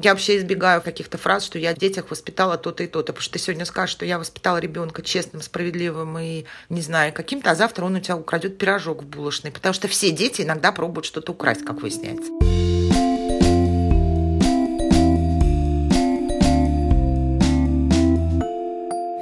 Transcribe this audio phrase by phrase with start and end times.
[0.00, 3.12] Я вообще избегаю каких-то фраз, что я детях воспитала то-то и то-то.
[3.12, 7.50] Потому что ты сегодня скажешь, что я воспитала ребенка честным, справедливым и не знаю каким-то,
[7.50, 9.50] а завтра он у тебя украдет пирожок в булочной.
[9.50, 12.30] Потому что все дети иногда пробуют что-то украсть, как выясняется.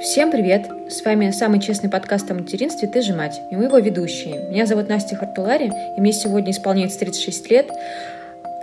[0.03, 0.67] Всем привет!
[0.91, 4.47] С вами самый честный подкаст о материнстве «Ты же мать» и мы его ведущие.
[4.51, 7.71] Меня зовут Настя Хартулари, и мне сегодня исполняется 36 лет.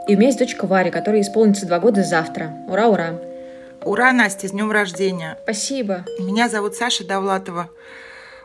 [0.06, 2.54] И у меня есть дочка Варя, которая исполнится два года завтра.
[2.68, 3.20] Ура, ура!
[3.82, 5.38] Ура, Настя, с днем рождения!
[5.44, 6.04] Спасибо!
[6.20, 7.70] Меня зовут Саша Довлатова.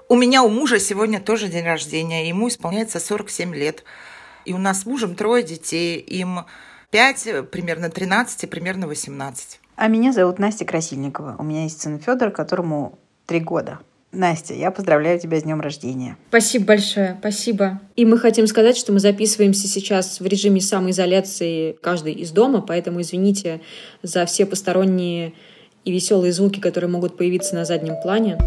[0.08, 2.30] У меня у мужа сегодня тоже день рождения.
[2.30, 3.84] Ему исполняется 47 лет.
[4.46, 6.00] И у нас с мужем трое детей.
[6.00, 6.46] Им
[6.92, 9.60] 5, примерно 13 и примерно 18.
[9.76, 11.36] А меня зовут Настя Красильникова.
[11.40, 13.80] У меня есть сын Федор, которому три года.
[14.12, 16.18] Настя, я поздравляю тебя с днем рождения.
[16.30, 17.80] Спасибо большое, спасибо.
[17.96, 23.02] И мы хотим сказать, что мы записываемся сейчас в режиме самоизоляции каждый из дома, поэтому
[23.02, 23.62] извините
[24.02, 25.34] за все посторонние
[25.86, 28.38] и веселые звуки, которые могут появиться на заднем плане.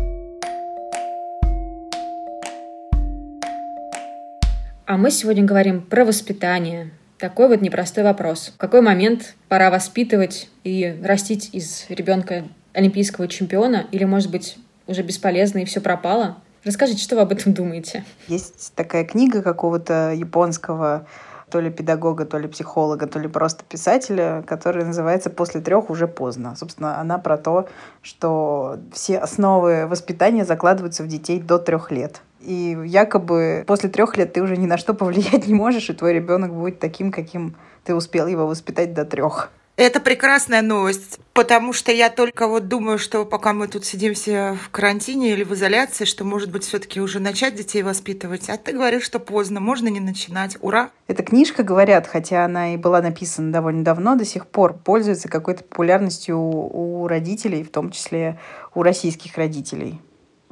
[4.85, 8.53] А мы сегодня говорим про воспитание, такой вот непростой вопрос.
[8.53, 13.87] В какой момент пора воспитывать и растить из ребенка олимпийского чемпиона?
[13.93, 16.37] Или, может быть, уже бесполезно и все пропало?
[16.65, 18.05] Расскажите, что вы об этом думаете?
[18.29, 21.07] Есть такая книга какого-то японского
[21.53, 26.09] то ли педагога, то ли психолога, то ли просто писателя, который называется «После трех уже
[26.09, 26.57] поздно».
[26.57, 27.69] Собственно, она про то,
[28.01, 32.23] что все основы воспитания закладываются в детей до трех лет.
[32.41, 36.15] И якобы после трех лет ты уже ни на что повлиять не можешь, и твой
[36.15, 39.51] ребенок будет таким, каким ты успел его воспитать до трех.
[39.77, 44.53] Это прекрасная новость, потому что я только вот думаю, что пока мы тут сидим все
[44.53, 48.51] в карантине или в изоляции, что, может быть, все-таки уже начать детей воспитывать.
[48.51, 50.59] А ты говоришь, что поздно, можно не начинать.
[50.61, 50.91] Ура!
[51.09, 55.65] Эта книжка, говорят, хотя она и была написана довольно давно, до сих пор пользуется какой-то
[55.65, 58.39] популярностью у родителей, в том числе
[58.75, 60.01] у российских родителей.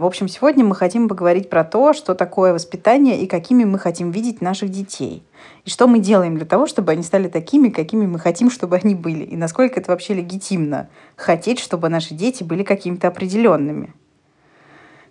[0.01, 4.13] В общем, сегодня мы хотим поговорить про то, что такое воспитание и какими мы хотим
[4.13, 5.23] видеть наших детей.
[5.67, 8.95] И что мы делаем для того, чтобы они стали такими, какими мы хотим, чтобы они
[8.95, 9.25] были.
[9.25, 13.93] И насколько это вообще легитимно хотеть, чтобы наши дети были какими-то определенными.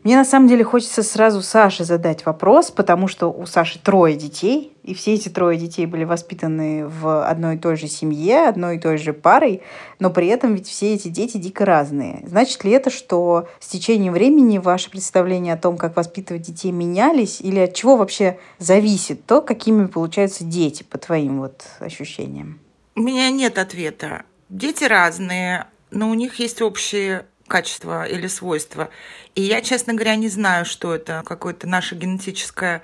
[0.04, 4.74] Мне на самом деле хочется сразу Саше задать вопрос, потому что у Саши трое детей,
[4.84, 8.80] и все эти трое детей были воспитаны в одной и той же семье, одной и
[8.80, 9.62] той же парой,
[10.00, 12.24] но при этом ведь все эти дети дико разные.
[12.26, 17.42] Значит ли это, что с течением времени ваши представления о том, как воспитывать детей, менялись,
[17.42, 22.60] или от чего вообще зависит то, какими получаются дети, по твоим вот ощущениям?
[22.96, 24.24] У меня нет ответа.
[24.48, 28.90] Дети разные, но у них есть общие качества или свойства.
[29.36, 32.82] И я, честно говоря, не знаю, что это какое-то наше генетическое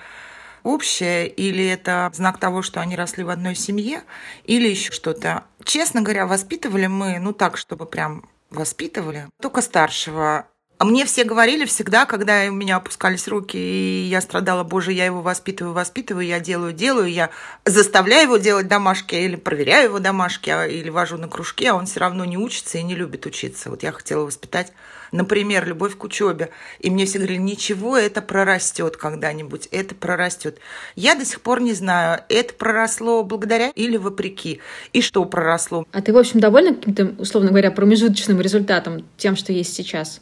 [0.64, 4.02] общее, или это знак того, что они росли в одной семье,
[4.44, 5.46] или еще что-то.
[5.64, 10.48] Честно говоря, воспитывали мы, ну так, чтобы прям воспитывали, только старшего.
[10.78, 15.06] А мне все говорили всегда, когда у меня опускались руки, и я страдала, боже, я
[15.06, 17.30] его воспитываю, воспитываю, я делаю, делаю, я
[17.64, 21.86] заставляю его делать домашки, или проверяю его домашки, а, или вожу на кружки, а он
[21.86, 23.70] все равно не учится и не любит учиться.
[23.70, 24.74] Вот я хотела воспитать,
[25.14, 26.50] например, любовь к учебе.
[26.80, 30.60] И мне все говорили, ничего, это прорастет когда-нибудь, это прорастет.
[30.98, 34.60] Я до сих пор не знаю, это проросло благодаря или вопреки,
[34.92, 35.88] и что проросло.
[35.94, 40.20] А ты, в общем, довольна каким-то, условно говоря, промежуточным результатом, тем, что есть сейчас?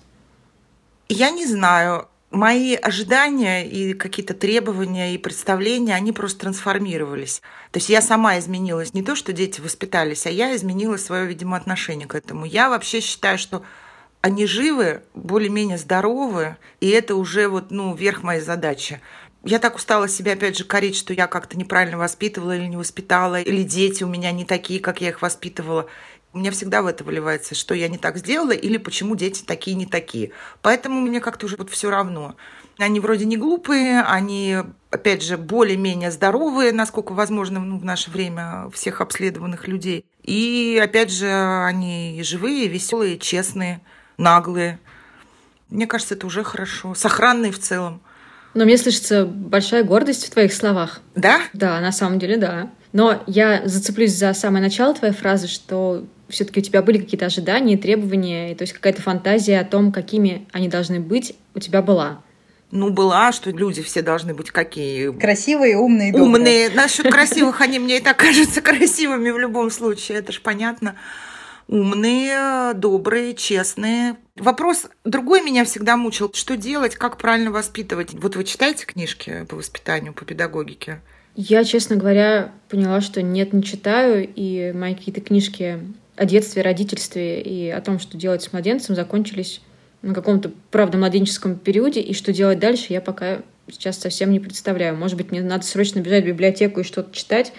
[1.16, 2.07] Я не знаю.
[2.31, 7.44] Мои ожидания и какие-то требования и представления, они просто трансформировались.
[7.69, 8.96] То есть я сама изменилась.
[8.96, 12.46] Не то, что дети воспитались, а я изменила свое, видимо, отношение к этому.
[12.46, 13.62] Я вообще считаю, что
[14.22, 19.00] они живы, более-менее здоровы, и это уже вот, ну, верх моей задачи.
[19.44, 23.40] Я так устала себя, опять же, корить, что я как-то неправильно воспитывала или не воспитала,
[23.40, 25.88] или дети у меня не такие, как я их воспитывала.
[26.34, 29.76] У меня всегда в это выливается, что я не так сделала или почему дети такие
[29.76, 30.32] не такие.
[30.64, 32.36] Поэтому мне как-то уже вот все равно.
[32.80, 34.58] Они вроде не глупые, они,
[34.90, 40.06] опять же, более-менее здоровые, насколько возможно ну, в наше время всех обследованных людей.
[40.24, 43.81] И, опять же, они живые, веселые, честные,
[44.18, 44.80] наглые.
[45.69, 46.96] Мне кажется, это уже хорошо.
[46.96, 48.02] Сохранные в целом.
[48.56, 51.02] Но мне слышится большая гордость в твоих словах.
[51.13, 51.42] Да?
[51.54, 52.72] Да, на самом деле, да.
[52.92, 57.77] Но я зацеплюсь за самое начало твоей фразы, что все-таки у тебя были какие-то ожидания,
[57.77, 62.21] требования, и, то есть какая-то фантазия о том, какими они должны быть, у тебя была.
[62.71, 65.12] Ну, была, что люди все должны быть какие?
[65.12, 66.27] Красивые, умные, добрые.
[66.27, 66.69] Умные.
[66.74, 70.95] Насчет красивых они мне и так кажутся красивыми в любом случае, это ж понятно.
[71.68, 74.18] Умные, добрые, честные.
[74.35, 76.31] Вопрос другой меня всегда мучил.
[76.33, 78.13] Что делать, как правильно воспитывать?
[78.13, 81.00] Вот вы читаете книжки по воспитанию, по педагогике?
[81.35, 85.80] Я, честно говоря, поняла, что нет, не читаю, и мои какие-то книжки
[86.15, 89.62] о детстве, родительстве и о том, что делать с младенцем, закончились
[90.01, 93.39] на каком-то, правда, младенческом периоде, и что делать дальше, я пока
[93.69, 94.95] сейчас совсем не представляю.
[94.95, 97.54] Может быть, мне надо срочно бежать в библиотеку и что-то читать,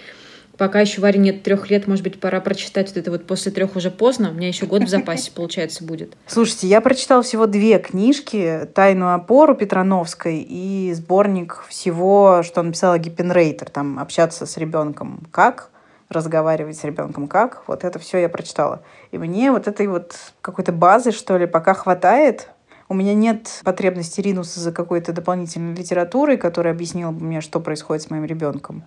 [0.57, 3.75] Пока еще Варе нет трех лет, может быть, пора прочитать вот это вот после трех
[3.75, 4.29] уже поздно.
[4.29, 6.15] У меня еще год в запасе, получается, будет.
[6.27, 13.69] Слушайте, я прочитала всего две книжки «Тайную опору» Петрановской и сборник всего, что написала Гиппенрейтер,
[13.69, 15.71] там «Общаться с ребенком как»,
[16.09, 17.63] разговаривать с ребенком как.
[17.67, 18.81] Вот это все я прочитала.
[19.11, 22.49] И мне вот этой вот какой-то базы, что ли, пока хватает.
[22.87, 28.03] У меня нет потребности ринуться за какой-то дополнительной литературой, которая объяснила бы мне, что происходит
[28.03, 28.83] с моим ребенком.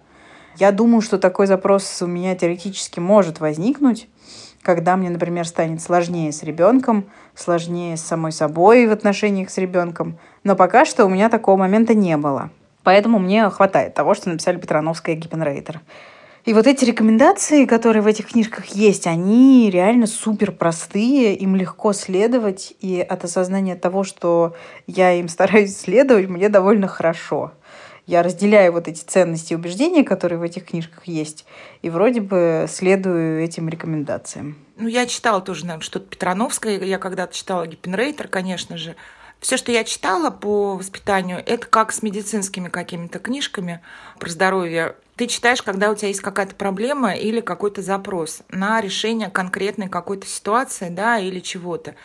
[0.57, 4.09] Я думаю, что такой запрос у меня теоретически может возникнуть,
[4.63, 10.19] когда мне, например, станет сложнее с ребенком, сложнее с самой собой в отношениях с ребенком.
[10.45, 12.51] Но пока что у меня такого момента не было.
[12.83, 15.81] Поэтому мне хватает того, что написали Петрановская и Гиппенрейтер.
[16.45, 21.93] И вот эти рекомендации, которые в этих книжках есть, они реально супер простые, им легко
[21.93, 24.55] следовать, и от осознания того, что
[24.87, 27.53] я им стараюсь следовать, мне довольно хорошо
[28.09, 31.45] я разделяю вот эти ценности и убеждения, которые в этих книжках есть,
[31.83, 34.57] и вроде бы следую этим рекомендациям.
[34.77, 36.83] Ну, я читала тоже, наверное, что-то Петрановское.
[36.83, 38.97] Я когда-то читала Гиппенрейтер, конечно же.
[39.41, 43.83] Все, что я читала по воспитанию, это как с медицинскими какими-то книжками
[44.19, 44.97] про здоровье.
[45.19, 50.29] Ты читаешь, когда у тебя есть какая-то проблема или какой-то запрос на решение конкретной какой-то
[50.29, 51.97] ситуации, да, или чего-то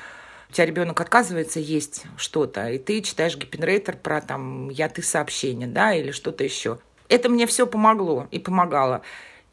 [0.49, 5.67] у тебя ребенок отказывается есть что-то, и ты читаешь гипенрейтер про там я ты сообщение,
[5.67, 6.79] да, или что-то еще.
[7.07, 9.03] Это мне все помогло и помогало.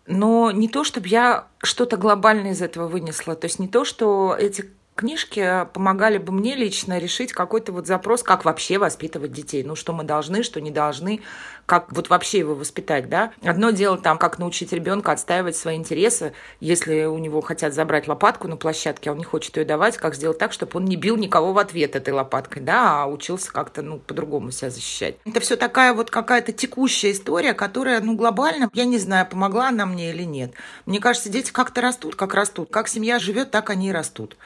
[0.06, 3.36] Но не то, чтобы я что-то глобальное из этого вынесла.
[3.36, 4.70] То есть не то, что эти
[5.00, 9.64] книжки помогали бы мне лично решить какой-то вот запрос, как вообще воспитывать детей.
[9.64, 11.22] Ну, что мы должны, что не должны,
[11.64, 13.32] как вот вообще его воспитать, да.
[13.42, 18.46] Одно дело там, как научить ребенка отстаивать свои интересы, если у него хотят забрать лопатку
[18.46, 21.16] на площадке, а он не хочет ее давать, как сделать так, чтобы он не бил
[21.16, 25.16] никого в ответ этой лопаткой, да, а учился как-то, ну, по-другому себя защищать.
[25.24, 29.86] Это все такая вот какая-то текущая история, которая, ну, глобально, я не знаю, помогла она
[29.86, 30.52] мне или нет.
[30.84, 32.68] Мне кажется, дети как-то растут, как растут.
[32.70, 34.36] Как семья живет, так они и растут.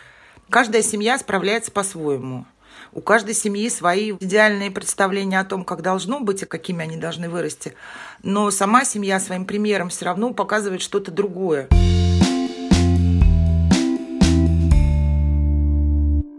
[0.51, 2.45] Каждая семья справляется по-своему.
[2.93, 7.29] У каждой семьи свои идеальные представления о том, как должно быть и какими они должны
[7.29, 7.75] вырасти.
[8.23, 11.69] Но сама семья своим примером все равно показывает что-то другое.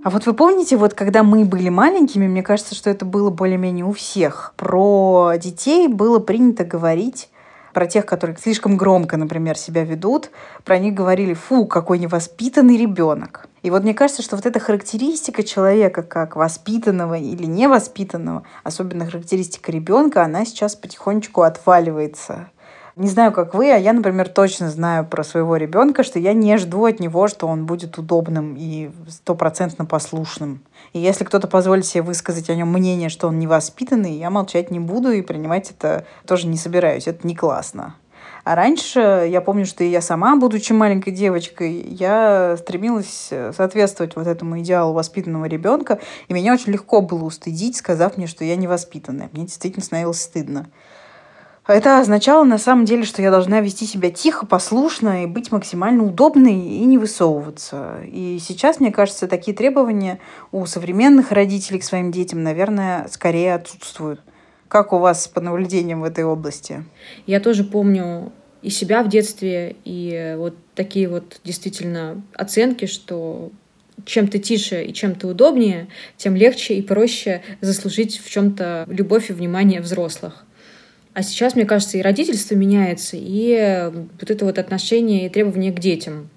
[0.03, 3.85] А вот вы помните, вот когда мы были маленькими, мне кажется, что это было более-менее
[3.85, 4.53] у всех.
[4.55, 7.29] Про детей было принято говорить
[7.73, 10.29] про тех, которые слишком громко, например, себя ведут,
[10.63, 13.49] про них говорили, фу, какой невоспитанный ребенок.
[13.65, 19.71] И вот мне кажется, что вот эта характеристика человека как воспитанного или невоспитанного, особенно характеристика
[19.71, 22.51] ребенка, она сейчас потихонечку отваливается.
[22.95, 26.55] Не знаю, как вы, а я, например, точно знаю про своего ребенка, что я не
[26.57, 30.61] жду от него, что он будет удобным и стопроцентно послушным.
[30.93, 34.79] И если кто-то позволит себе высказать о нем мнение, что он невоспитанный, я молчать не
[34.79, 37.07] буду и принимать это тоже не собираюсь.
[37.07, 37.95] Это не классно.
[38.45, 44.59] А раньше, я помню, что я сама, будучи маленькой девочкой, я стремилась соответствовать вот этому
[44.59, 49.31] идеалу воспитанного ребенка, и меня очень легко было устыдить, сказав мне, что я невоспитанная.
[49.33, 50.67] Мне действительно становилось стыдно.
[51.65, 56.03] Это означало на самом деле, что я должна вести себя тихо, послушно и быть максимально
[56.03, 57.95] удобной и не высовываться.
[58.05, 60.19] И сейчас, мне кажется, такие требования
[60.51, 64.21] у современных родителей к своим детям, наверное, скорее отсутствуют.
[64.75, 66.83] Как у вас по наблюдениям в этой области?
[67.27, 73.53] Я тоже помню и себя в детстве, и вот такие вот действительно оценки, что
[74.03, 79.29] чем ты тише и чем ты удобнее, тем легче и проще заслужить в чем-то любовь
[79.29, 80.43] и внимание взрослых.
[81.13, 83.89] А сейчас, мне кажется, и родительство меняется, и
[84.19, 86.29] вот это вот отношение и требования к детям.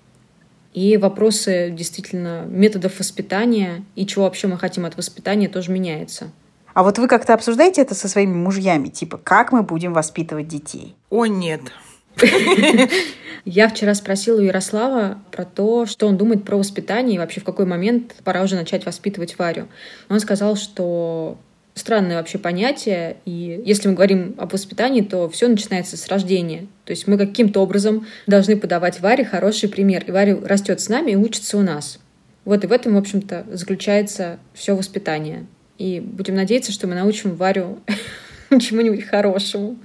[0.74, 6.30] И вопросы действительно методов воспитания и чего вообще мы хотим от воспитания тоже меняется.
[6.78, 8.86] А вот вы как-то обсуждаете это со своими мужьями?
[8.86, 10.94] Типа, как мы будем воспитывать детей?
[11.10, 11.60] О, нет.
[13.44, 17.44] Я вчера спросила у Ярослава про то, что он думает про воспитание и вообще в
[17.44, 19.66] какой момент пора уже начать воспитывать Варю.
[20.08, 21.36] Он сказал, что
[21.74, 23.16] странное вообще понятие.
[23.24, 26.68] И если мы говорим об воспитании, то все начинается с рождения.
[26.84, 30.04] То есть мы каким-то образом должны подавать Варе хороший пример.
[30.06, 31.98] И Варя растет с нами и учится у нас.
[32.44, 35.48] Вот и в этом, в общем-то, заключается все воспитание.
[35.78, 37.78] И будем надеяться, что мы научим Варю
[38.50, 39.76] чему-нибудь хорошему.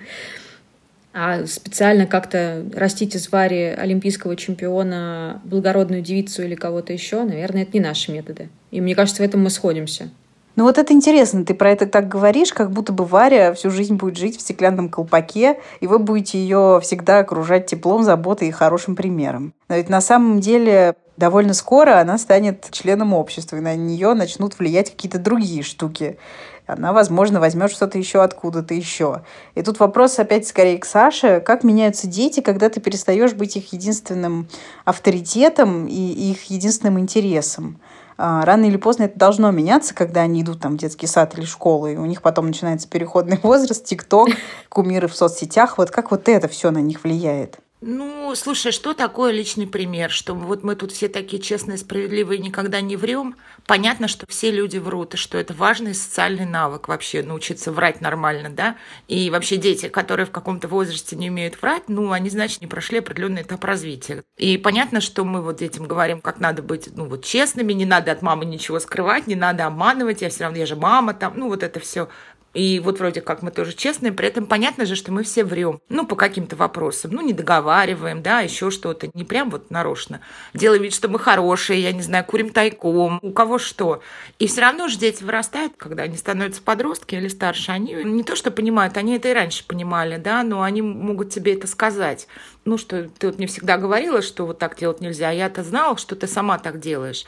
[1.14, 7.72] А специально как-то растить из Вари олимпийского чемпиона благородную девицу или кого-то еще, наверное, это
[7.74, 8.50] не наши методы.
[8.72, 10.10] И мне кажется, в этом мы сходимся.
[10.56, 13.96] Ну вот это интересно, ты про это так говоришь, как будто бы Варя всю жизнь
[13.96, 18.96] будет жить в стеклянном колпаке, и вы будете ее всегда окружать теплом, заботой и хорошим
[18.96, 19.54] примером.
[19.68, 24.58] Но ведь на самом деле довольно скоро она станет членом общества, и на нее начнут
[24.58, 26.18] влиять какие-то другие штуки.
[26.66, 29.24] Она, возможно, возьмет что-то еще откуда-то еще.
[29.54, 31.42] И тут вопрос опять скорее к Саше.
[31.42, 34.48] Как меняются дети, когда ты перестаешь быть их единственным
[34.86, 37.80] авторитетом и их единственным интересом?
[38.18, 41.46] А, рано или поздно это должно меняться, когда они идут там в детский сад или
[41.46, 44.30] школу, и у них потом начинается переходный возраст, ТикТок,
[44.70, 45.78] кумиры в соцсетях.
[45.78, 47.60] Вот как вот это все на них влияет?
[47.86, 50.10] Ну, слушай, что такое личный пример?
[50.10, 53.36] Что вот мы тут все такие честные, справедливые, никогда не врем.
[53.68, 58.50] Понятно, что все люди врут, и что это важный социальный навык вообще, научиться врать нормально,
[58.50, 58.78] да?
[59.10, 63.00] И вообще дети, которые в каком-то возрасте не умеют врать, ну, они, значит, не прошли
[63.00, 64.24] определенный этап развития.
[64.38, 68.14] И понятно, что мы вот детям говорим, как надо быть, ну, вот честными, не надо
[68.14, 71.50] от мамы ничего скрывать, не надо обманывать, я все равно, я же мама там, ну,
[71.50, 72.08] вот это все.
[72.54, 75.82] И вот вроде как мы тоже честные, при этом понятно же, что мы все врем.
[75.90, 77.12] Ну, по каким-то вопросам.
[77.12, 79.10] Ну, не договариваем, да, еще что-то.
[79.14, 80.22] Не прям вот нарочно.
[80.54, 84.02] Делаем вид, что мы хорошие, я не знаю, курим тайком, у кого что.
[84.38, 87.72] И все равно же дети вырастают, когда они становятся подростки или старше.
[87.72, 91.56] Они не то, что понимают, они это и раньше понимали, да, но они могут тебе
[91.56, 92.28] это сказать.
[92.66, 95.98] Ну, что ты вот мне всегда говорила, что вот так делать нельзя, а я-то знала,
[95.98, 97.26] что ты сама так делаешь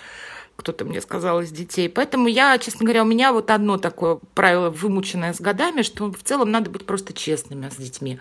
[0.56, 1.90] кто-то мне сказал из детей.
[1.90, 6.24] Поэтому я, честно говоря, у меня вот одно такое правило, вымученное с годами, что в
[6.24, 8.20] целом надо быть просто честными с детьми.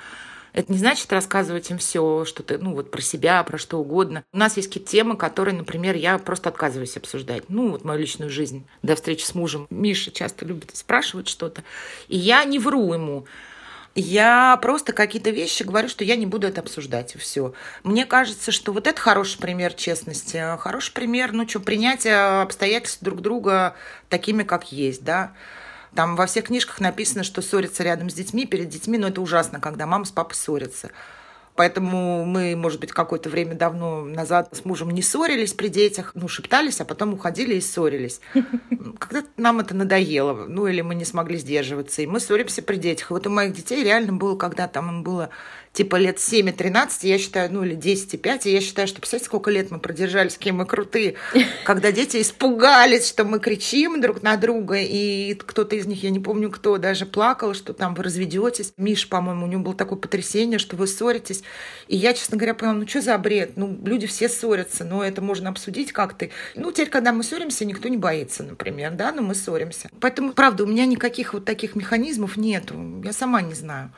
[0.54, 4.22] Это не значит рассказывать им все, что-то, ну, вот про себя, про что угодно.
[4.32, 7.42] У нас есть какие-то темы, которые, например, я просто отказываюсь обсуждать.
[7.48, 9.66] Ну, вот мою личную жизнь до встречи с мужем.
[9.70, 11.64] Миша часто любит спрашивать что-то.
[12.06, 13.26] И я не вру ему.
[13.94, 17.54] Я просто какие-то вещи говорю, что я не буду это обсуждать, все.
[17.84, 20.56] Мне кажется, что вот это хороший пример честности.
[20.58, 23.76] Хороший пример, ну что, принятие обстоятельств друг друга
[24.08, 25.32] такими, как есть, да.
[25.94, 29.60] Там во всех книжках написано, что ссориться рядом с детьми, перед детьми, но это ужасно,
[29.60, 30.90] когда мама с папой ссорятся.
[31.56, 36.26] Поэтому мы, может быть, какое-то время давно назад с мужем не ссорились при детях, ну,
[36.26, 38.20] шептались, а потом уходили и ссорились.
[38.98, 43.10] Когда нам это надоело, ну, или мы не смогли сдерживаться, и мы ссоримся при детях.
[43.10, 45.30] Вот у моих детей реально было, когда там им было
[45.74, 49.26] типа лет 7-13, я считаю, ну или 10 и 5, и я считаю, что, представляете,
[49.26, 51.16] сколько лет мы продержались, какие мы крутые,
[51.64, 56.20] когда дети испугались, что мы кричим друг на друга, и кто-то из них, я не
[56.20, 58.72] помню кто, даже плакал, что там вы разведетесь.
[58.76, 61.42] Миш, по-моему, у него было такое потрясение, что вы ссоритесь.
[61.88, 63.56] И я, честно говоря, поняла, ну что за бред?
[63.56, 66.30] Ну, люди все ссорятся, но это можно обсудить как-то.
[66.54, 69.90] Ну, теперь, когда мы ссоримся, никто не боится, например, да, но мы ссоримся.
[70.00, 73.02] Поэтому, правда, у меня никаких вот таких механизмов нету.
[73.04, 73.90] Я сама не знаю.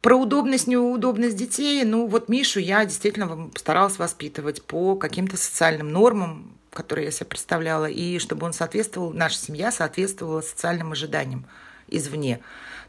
[0.00, 6.56] Про удобность, неудобность детей, ну вот Мишу я действительно старалась воспитывать по каким-то социальным нормам,
[6.70, 11.46] которые я себе представляла, и чтобы он соответствовал, наша семья соответствовала социальным ожиданиям
[11.88, 12.40] извне.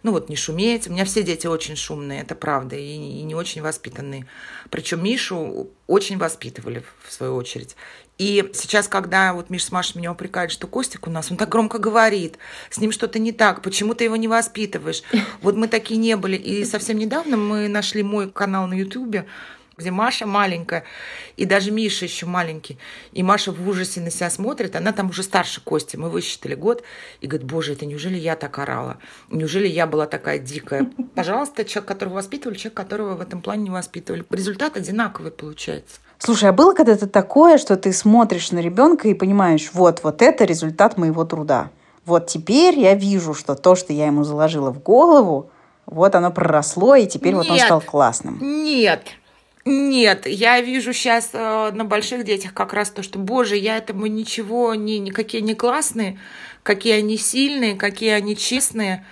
[0.04, 0.88] Ну вот не шуметь.
[0.88, 4.28] У меня все дети очень шумные, это правда, и, и не очень воспитанные.
[4.70, 7.76] Причем Мишу очень воспитывали, в свою очередь.
[8.20, 11.48] И сейчас, когда вот Миша с Машей меня упрекают, что Костик у нас, он так
[11.48, 12.38] громко говорит,
[12.70, 15.02] с ним что-то не так, почему ты его не воспитываешь?
[15.42, 16.36] Вот мы такие не были.
[16.36, 19.26] И совсем недавно мы нашли мой канал на Ютубе,
[19.78, 20.84] где Маша маленькая,
[21.38, 22.78] и даже Миша еще маленький.
[23.14, 26.84] И Маша в ужасе на себя смотрит, она там уже старше Кости, мы высчитали год,
[27.22, 28.98] и говорит, боже, это неужели я так орала?
[29.30, 30.92] Неужели я была такая дикая?
[31.16, 34.26] Пожалуйста, человек, которого воспитывали, человек, которого в этом плане не воспитывали.
[34.30, 36.02] Результат одинаковый получается.
[36.20, 40.44] Слушай, а было когда-то такое, что ты смотришь на ребенка и понимаешь, вот, вот это
[40.44, 41.72] результат моего труда.
[42.06, 45.50] Вот теперь я вижу, что то, что я ему заложила в голову,
[45.86, 48.38] вот оно проросло, и теперь нет, вот он стал классным.
[48.42, 49.04] Нет,
[49.64, 54.06] нет, я вижу сейчас э, на больших детях как раз то, что, боже, я этому
[54.08, 56.20] ничего, не, никакие не классные,
[56.64, 59.06] какие они сильные, какие они честные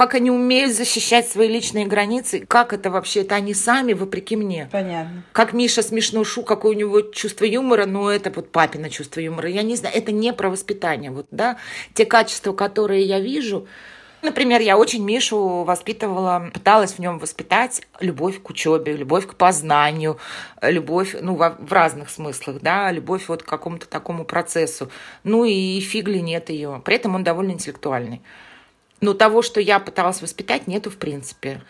[0.00, 4.66] как они умеют защищать свои личные границы, как это вообще, это они сами, вопреки мне.
[4.72, 5.24] Понятно.
[5.32, 9.50] Как Миша смешно шу, какое у него чувство юмора, но это вот папина чувство юмора.
[9.50, 11.58] Я не знаю, это не про воспитание, вот, да,
[11.92, 13.68] те качества, которые я вижу,
[14.22, 20.18] Например, я очень Мишу воспитывала, пыталась в нем воспитать любовь к учебе, любовь к познанию,
[20.60, 24.90] любовь, ну, в, в разных смыслах, да, любовь вот к какому-то такому процессу.
[25.24, 26.82] Ну и фигли нет ее.
[26.84, 28.20] При этом он довольно интеллектуальный.
[29.00, 31.62] Но того, что я пыталась воспитать, нету в принципе.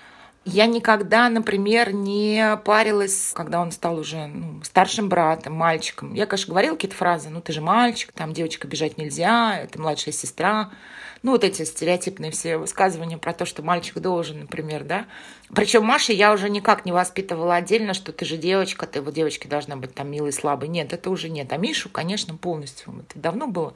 [0.44, 6.14] Я никогда, например, не парилась, когда он стал уже ну, старшим братом, мальчиком.
[6.14, 10.14] Я, конечно, говорила какие-то фразы, ну ты же мальчик, там девочка бежать нельзя, это младшая
[10.14, 10.70] сестра.
[11.22, 15.06] Ну, вот эти стереотипные все высказывания про то, что мальчик должен, например, да.
[15.54, 19.48] Причем Маша я уже никак не воспитывала отдельно, что ты же девочка, ты вот девочке
[19.48, 20.68] должна быть там милой, слабой.
[20.68, 21.52] Нет, это уже нет.
[21.52, 22.94] А Мишу, конечно, полностью.
[23.00, 23.74] Это давно было.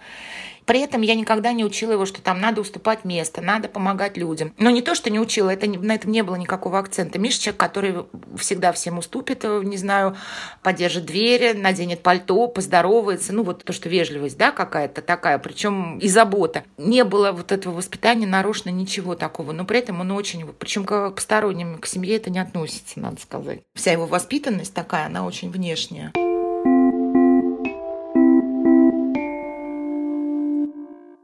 [0.67, 4.55] При этом я никогда не учила его, что там надо уступать место, надо помогать людям.
[4.57, 7.19] Но не то, что не учила, это не, на этом не было никакого акцента.
[7.19, 7.95] Миша человек, который
[8.39, 10.17] всегда всем уступит, не знаю,
[10.63, 13.35] поддержит двери, наденет пальто, поздоровается.
[13.35, 16.65] Ну, вот то, что вежливость, да, какая-то такая, причем и забота.
[16.79, 21.11] Не было вот этого воспитания нарочно ничего такого, но при этом он очень, причем к
[21.11, 23.61] посторонним, к семье это не относится, надо сказать.
[23.75, 26.13] Вся его воспитанность такая, она очень внешняя.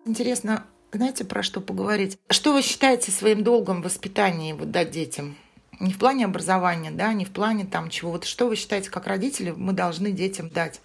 [0.04, 2.18] Интересно, знаете, про что поговорить?
[2.28, 5.36] Что вы считаете своим долгом в воспитании вот дать детям?
[5.78, 8.10] Не в плане образования, да, не в плане там чего.
[8.10, 10.80] Вот что вы считаете, как родители, мы должны детям дать?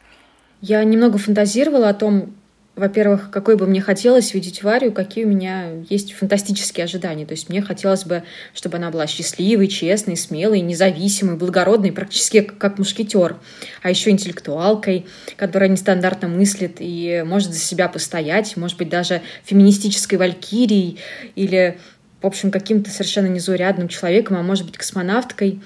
[0.61, 2.35] Я немного фантазировала о том,
[2.75, 7.25] во-первых, какой бы мне хотелось видеть Варю, какие у меня есть фантастические ожидания.
[7.25, 12.77] То есть мне хотелось бы, чтобы она была счастливой, честной, смелой, независимой, благородной, практически как
[12.77, 13.37] мушкетер,
[13.81, 15.05] а еще интеллектуалкой,
[15.37, 20.99] которая нестандартно мыслит и может за себя постоять, может быть, даже феминистической валькирией
[21.35, 21.77] или,
[22.21, 25.61] в общем, каким-то совершенно незаурядным человеком, а может быть, космонавткой.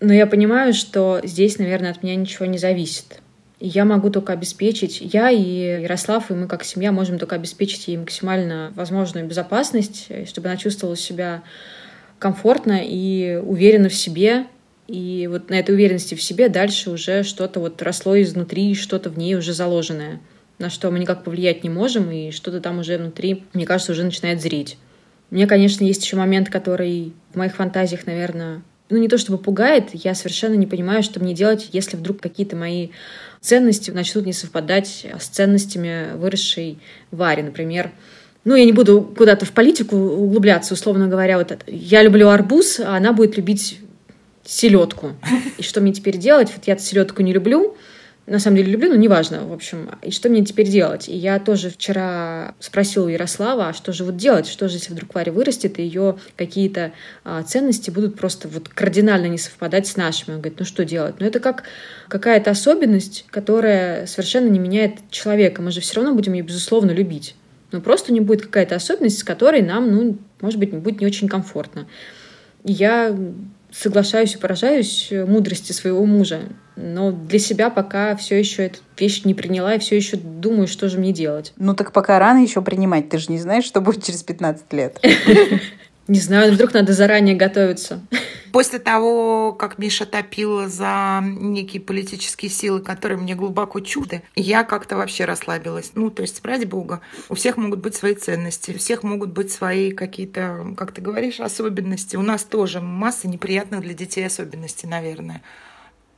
[0.00, 3.20] Но я понимаю, что здесь, наверное, от меня ничего не зависит
[3.60, 7.98] я могу только обеспечить, я и Ярослав, и мы как семья можем только обеспечить ей
[7.98, 11.42] максимально возможную безопасность, чтобы она чувствовала себя
[12.18, 14.46] комфортно и уверенно в себе.
[14.88, 19.18] И вот на этой уверенности в себе дальше уже что-то вот росло изнутри, что-то в
[19.18, 20.20] ней уже заложенное,
[20.58, 24.04] на что мы никак повлиять не можем, и что-то там уже внутри, мне кажется, уже
[24.04, 24.78] начинает зреть.
[25.30, 29.90] Мне, конечно, есть еще момент, который в моих фантазиях, наверное, ну не то чтобы пугает,
[29.92, 32.88] я совершенно не понимаю, что мне делать, если вдруг какие-то мои
[33.40, 36.78] ценности начнут не совпадать с ценностями выросшей
[37.10, 37.42] Вари.
[37.42, 37.90] Например,
[38.44, 41.64] ну, я не буду куда-то в политику углубляться, условно говоря, вот это.
[41.68, 43.80] я люблю арбуз, а она будет любить
[44.44, 45.12] селедку.
[45.58, 46.50] И что мне теперь делать?
[46.54, 47.76] Вот я селедку не люблю,
[48.30, 49.90] на самом деле люблю, но неважно, в общем.
[50.02, 51.08] И что мне теперь делать?
[51.08, 54.46] И я тоже вчера спросила у Ярослава, а что же вот делать?
[54.46, 56.92] Что же, если вдруг Варя вырастет, и ее какие-то
[57.24, 60.34] а, ценности будут просто вот кардинально не совпадать с нашими?
[60.34, 61.16] Он говорит, ну что делать?
[61.18, 61.64] Ну это как
[62.06, 65.60] какая-то особенность, которая совершенно не меняет человека.
[65.60, 67.34] Мы же все равно будем ее, безусловно, любить.
[67.72, 71.28] Но просто не будет какая-то особенность, с которой нам, ну, может быть, будет не очень
[71.28, 71.88] комфортно.
[72.62, 73.12] И я
[73.72, 76.40] соглашаюсь и поражаюсь мудрости своего мужа
[76.82, 80.88] но для себя пока все еще эту вещь не приняла и все еще думаю, что
[80.88, 81.52] же мне делать.
[81.56, 84.98] Ну так пока рано еще принимать, ты же не знаешь, что будет через 15 лет.
[86.10, 88.04] Не знаю, вдруг надо заранее готовиться.
[88.52, 94.96] После того, как Миша топила за некие политические силы, которые мне глубоко чужды, я как-то
[94.96, 95.92] вообще расслабилась.
[95.94, 99.52] Ну, то есть, ради бога, у всех могут быть свои ценности, у всех могут быть
[99.52, 102.16] свои какие-то, как ты говоришь, особенности.
[102.16, 105.42] У нас тоже масса неприятных для детей особенностей, наверное.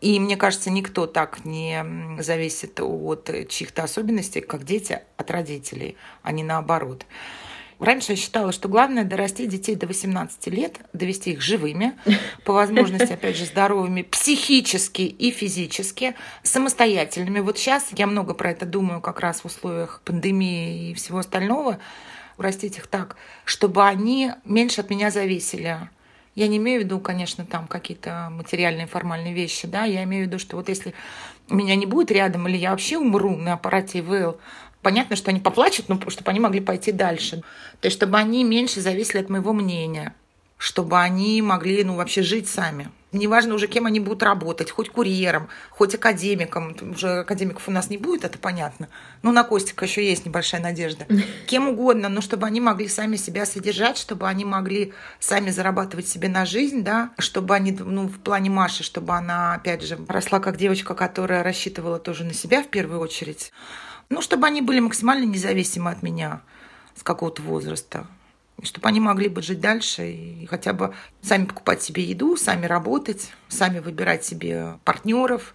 [0.00, 1.85] И мне кажется, никто так не
[2.18, 7.05] зависит от чьих-то особенностей, как дети от родителей, а не наоборот.
[7.83, 11.95] Раньше я считала, что главное дорасти детей до 18 лет, довести их живыми,
[12.45, 16.14] по возможности, опять же, здоровыми психически и физически,
[16.45, 17.40] самостоятельными.
[17.40, 21.81] Вот сейчас я много про это думаю как раз в условиях пандемии и всего остального.
[22.38, 25.88] Растить их так, чтобы они меньше от меня зависели
[26.35, 30.29] я не имею в виду, конечно, там какие-то материальные, формальные вещи, да, я имею в
[30.29, 30.95] виду, что вот если
[31.51, 34.38] меня не будет рядом, или я вообще умру на аппарате ИВЛ,
[34.83, 37.42] понятно, что они поплачут, но чтобы они могли пойти дальше.
[37.81, 40.14] То есть, чтобы они меньше зависели от моего мнения,
[40.59, 42.90] чтобы они могли, ну, вообще жить сами.
[43.12, 46.75] Неважно уже, кем они будут работать, хоть курьером, хоть академиком.
[46.95, 48.88] Уже академиков у нас не будет, это понятно.
[49.21, 51.07] Но на Костика еще есть небольшая надежда.
[51.47, 56.29] Кем угодно, но чтобы они могли сами себя содержать, чтобы они могли сами зарабатывать себе
[56.31, 60.57] на жизнь, да, чтобы они, ну, в плане Маши, чтобы она, опять же, росла как
[60.57, 63.53] девочка, которая рассчитывала тоже на себя в первую очередь.
[64.12, 66.42] Ну, чтобы они были максимально независимы от меня
[66.94, 68.07] с какого-то возраста
[68.62, 73.33] чтобы они могли бы жить дальше и хотя бы сами покупать себе еду, сами работать,
[73.48, 75.55] сами выбирать себе партнеров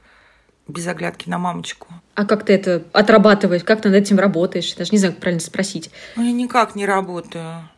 [0.67, 1.87] без оглядки на мамочку.
[2.15, 3.63] А как ты это отрабатываешь?
[3.63, 4.73] Как ты над этим работаешь?
[4.73, 5.89] Даже не знаю, как правильно спросить.
[6.17, 7.69] Ну, я никак не работаю.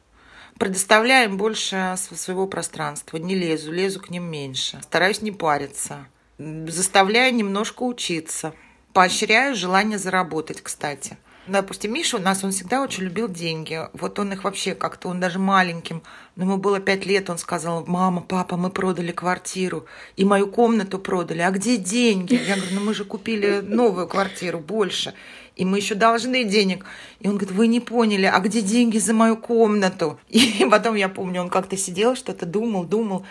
[0.57, 3.17] Предоставляем больше своего пространства.
[3.17, 4.79] Не лезу, лезу к ним меньше.
[4.81, 6.07] Стараюсь не париться.
[6.39, 8.53] Заставляю немножко учиться.
[8.93, 11.17] Поощряю желание заработать, кстати.
[11.47, 13.81] Допустим, Миша у нас, он всегда очень любил деньги.
[13.93, 16.03] Вот он их вообще как-то, он даже маленьким,
[16.35, 20.99] но ему было пять лет, он сказал, мама, папа, мы продали квартиру, и мою комнату
[20.99, 22.35] продали, а где деньги?
[22.35, 25.15] Я говорю, ну мы же купили новую квартиру, больше,
[25.55, 26.85] и мы еще должны денег.
[27.19, 30.19] И он говорит, вы не поняли, а где деньги за мою комнату?
[30.29, 33.25] И потом я помню, он как-то сидел, что-то думал, думал,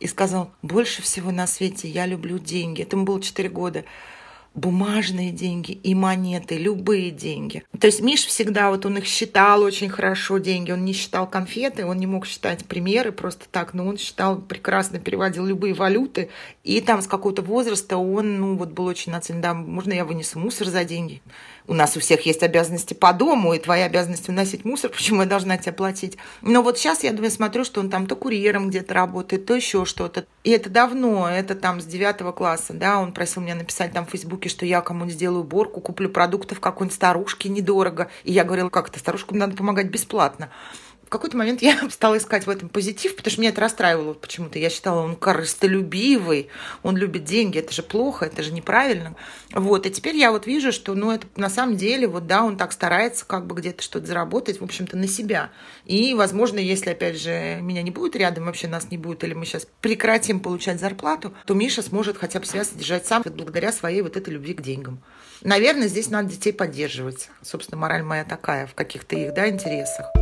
[0.00, 2.82] и сказал, больше всего на свете я люблю деньги.
[2.82, 3.84] Это ему было 4 года
[4.54, 7.64] бумажные деньги и монеты, любые деньги.
[7.78, 10.70] То есть Миш всегда, вот он их считал очень хорошо, деньги.
[10.70, 14.98] Он не считал конфеты, он не мог считать примеры просто так, но он считал, прекрасно
[14.98, 16.28] переводил любые валюты.
[16.64, 20.38] И там с какого-то возраста он, ну, вот был очень нацелен, да, можно я вынесу
[20.38, 21.22] мусор за деньги?
[21.66, 25.26] У нас у всех есть обязанности по дому, и твоя обязанность выносить мусор, почему я
[25.26, 26.18] должна тебе платить?
[26.42, 29.84] Но вот сейчас я думаю, смотрю, что он там то курьером где-то работает, то еще
[29.84, 30.26] что-то.
[30.44, 34.10] И это давно, это там с девятого класса, да, он просил меня написать там в
[34.10, 38.10] Фейсбуке, что я кому-нибудь сделаю уборку, куплю продуктов какой-нибудь старушке недорого.
[38.24, 40.50] И я говорила, как это, старушкам надо помогать бесплатно
[41.12, 44.58] какой-то момент я стала искать в этом позитив, потому что меня это расстраивало почему-то.
[44.58, 46.48] Я считала, он корыстолюбивый,
[46.82, 49.14] он любит деньги, это же плохо, это же неправильно.
[49.52, 52.56] Вот, и теперь я вот вижу, что, ну, это на самом деле, вот, да, он
[52.56, 55.50] так старается как бы где-то что-то заработать, в общем-то, на себя.
[55.84, 59.44] И, возможно, если, опять же, меня не будет рядом, вообще нас не будет, или мы
[59.44, 64.16] сейчас прекратим получать зарплату, то Миша сможет хотя бы себя содержать сам благодаря своей вот
[64.16, 65.02] этой любви к деньгам.
[65.42, 67.28] Наверное, здесь надо детей поддерживать.
[67.42, 70.12] Собственно, мораль моя такая в каких-то их, да, интересах.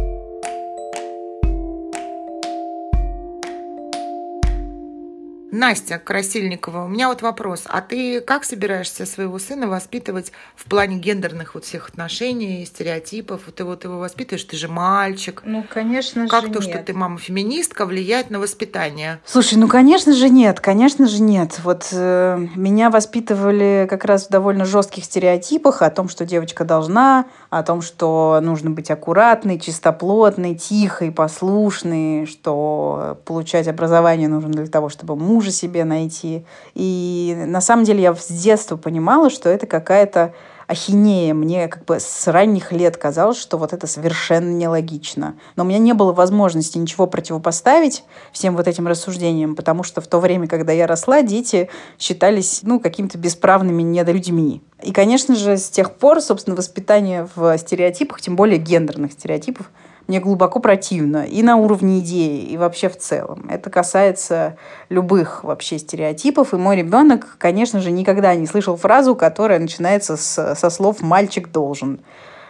[5.53, 7.65] Настя Красильникова, у меня вот вопрос.
[7.67, 13.43] А ты как собираешься своего сына воспитывать в плане гендерных вот всех отношений, стереотипов?
[13.47, 15.43] Вот ты вот его воспитываешь, ты же мальчик.
[15.45, 16.75] Ну, конечно как же Как то, нет.
[16.77, 19.21] что ты мама-феминистка, влияет на воспитание?
[19.25, 21.59] Слушай, ну, конечно же нет, конечно же нет.
[21.65, 27.27] Вот э, меня воспитывали как раз в довольно жестких стереотипах о том, что девочка должна,
[27.51, 34.89] о том, что нужно быть аккуратной, чистоплотной, тихой, послушной, что получать образование нужно для того,
[34.89, 36.45] чтобы муж мужа себе найти.
[36.75, 40.35] И на самом деле я с детства понимала, что это какая-то
[40.67, 41.33] ахинея.
[41.33, 45.35] Мне как бы с ранних лет казалось, что вот это совершенно нелогично.
[45.57, 50.07] Но у меня не было возможности ничего противопоставить всем вот этим рассуждениям, потому что в
[50.07, 54.63] то время, когда я росла, дети считались, ну, какими-то бесправными недолюдьми.
[54.83, 59.71] И, конечно же, с тех пор, собственно, воспитание в стереотипах, тем более гендерных стереотипов,
[60.07, 63.47] мне глубоко противно и на уровне идеи, и вообще в целом.
[63.49, 64.57] Это касается
[64.89, 66.53] любых вообще стереотипов.
[66.53, 71.51] И мой ребенок, конечно же, никогда не слышал фразу, которая начинается с, со слов «мальчик
[71.51, 72.01] должен».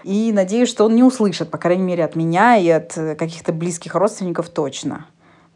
[0.03, 3.95] И надеюсь, что он не услышит, по крайней мере, от меня и от каких-то близких
[3.95, 5.07] родственников точно.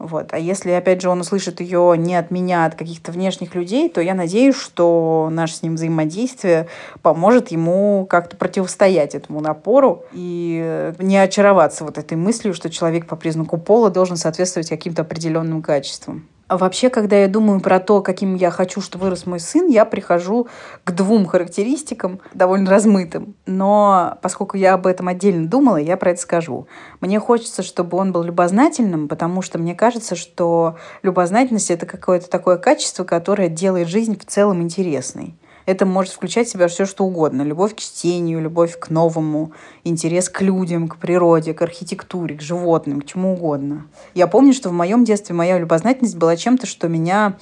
[0.04, 0.34] Вот.
[0.34, 3.88] А если, опять же, он услышит ее не от меня, а от каких-то внешних людей,
[3.88, 6.68] то я надеюсь, что наше с ним взаимодействие
[7.00, 13.16] поможет ему как-то противостоять этому напору и не очароваться вот этой мыслью, что человек по
[13.16, 16.28] признаку пола должен соответствовать каким-то определенным качествам.
[16.46, 19.86] А вообще, когда я думаю про то, каким я хочу, чтобы вырос мой сын, я
[19.86, 20.48] прихожу
[20.84, 23.34] к двум характеристикам, довольно размытым.
[23.46, 26.66] Но поскольку я об этом отдельно думала, я про это скажу.
[27.00, 32.58] Мне хочется, чтобы он был любознательным, потому что мне кажется, что любознательность— это какое-то такое
[32.58, 35.34] качество, которое делает жизнь в целом интересной.
[35.66, 37.42] Это может включать в себя все, что угодно.
[37.42, 43.00] Любовь к чтению, любовь к новому, интерес к людям, к природе, к архитектуре, к животным,
[43.00, 43.86] к чему угодно.
[44.14, 47.38] Я помню, что в моем детстве моя любознательность была чем-то, что меня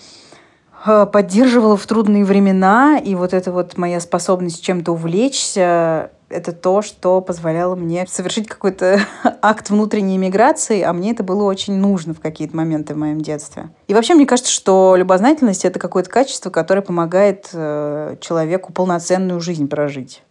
[0.87, 6.83] э, поддерживала в трудные времена, и вот эта вот моя способность чем-то увлечься, это то,
[6.83, 9.01] что позволяло мне совершить какой-то
[9.42, 13.71] акт внутренней миграции, а мне это было очень нужно в какие-то моменты в моем детстве.
[13.87, 19.68] И вообще мне кажется, что любознательность— это какое-то качество, которое помогает э, человеку полноценную жизнь
[19.68, 20.23] прожить.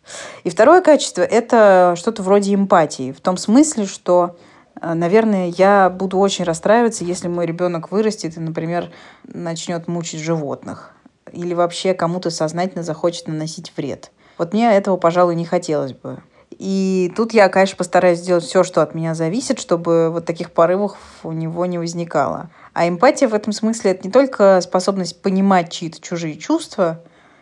[0.43, 4.35] И второе качество— это что-то вроде эмпатии, в том смысле, что
[4.81, 8.91] э, Наверное, я буду очень расстраиваться, если мой ребенок вырастет и, например,
[9.23, 10.93] начнет мучить животных.
[11.31, 14.11] Или вообще кому-то сознательно захочет наносить вред.
[14.37, 16.21] Вот мне этого, пожалуй, не хотелось бы.
[16.51, 20.95] И тут я, конечно, постараюсь сделать все, что от меня зависит, чтобы вот таких порывов
[21.23, 22.49] у него не возникало.
[22.73, 27.01] А эмпатия в этом смысле это не только способность понимать чьи-то чужие чувства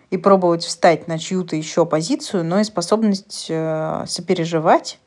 [0.10, 5.00] и пробовать встать на чью-то еще позицию, но и способность э, сопереживать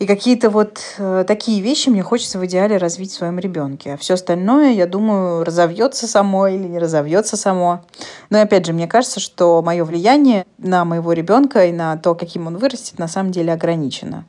[0.00, 3.92] и какие-то вот э, такие вещи мне хочется в идеале развить в своем ребенке.
[3.92, 7.84] А все остальное, я думаю, разовьется само или не разовьется само.
[8.30, 12.46] Но опять же, мне кажется, что мое влияние на моего ребенка и на то, каким
[12.46, 14.24] он вырастет, на самом деле ограничено.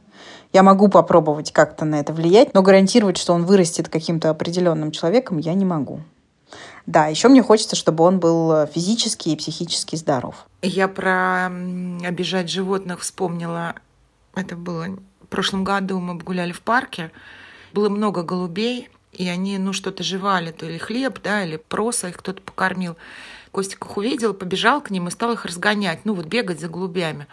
[0.51, 5.37] Я могу попробовать как-то на это влиять, но гарантировать, что он вырастет каким-то определенным человеком,
[5.37, 6.01] я не могу.
[6.85, 10.35] Да, еще мне хочется, чтобы он был физически и психически здоров.
[10.61, 13.75] Я про обижать животных вспомнила
[14.35, 14.87] Это было
[15.31, 17.11] прошлом году, мы гуляли в парке.
[17.73, 22.17] Было много голубей, и они, ну, что-то жевали, то ли хлеб, да, или проса их
[22.17, 22.97] кто-то покормил.
[23.51, 27.27] Костик их увидел, побежал к ним и стал их разгонять, ну, вот бегать за голубями.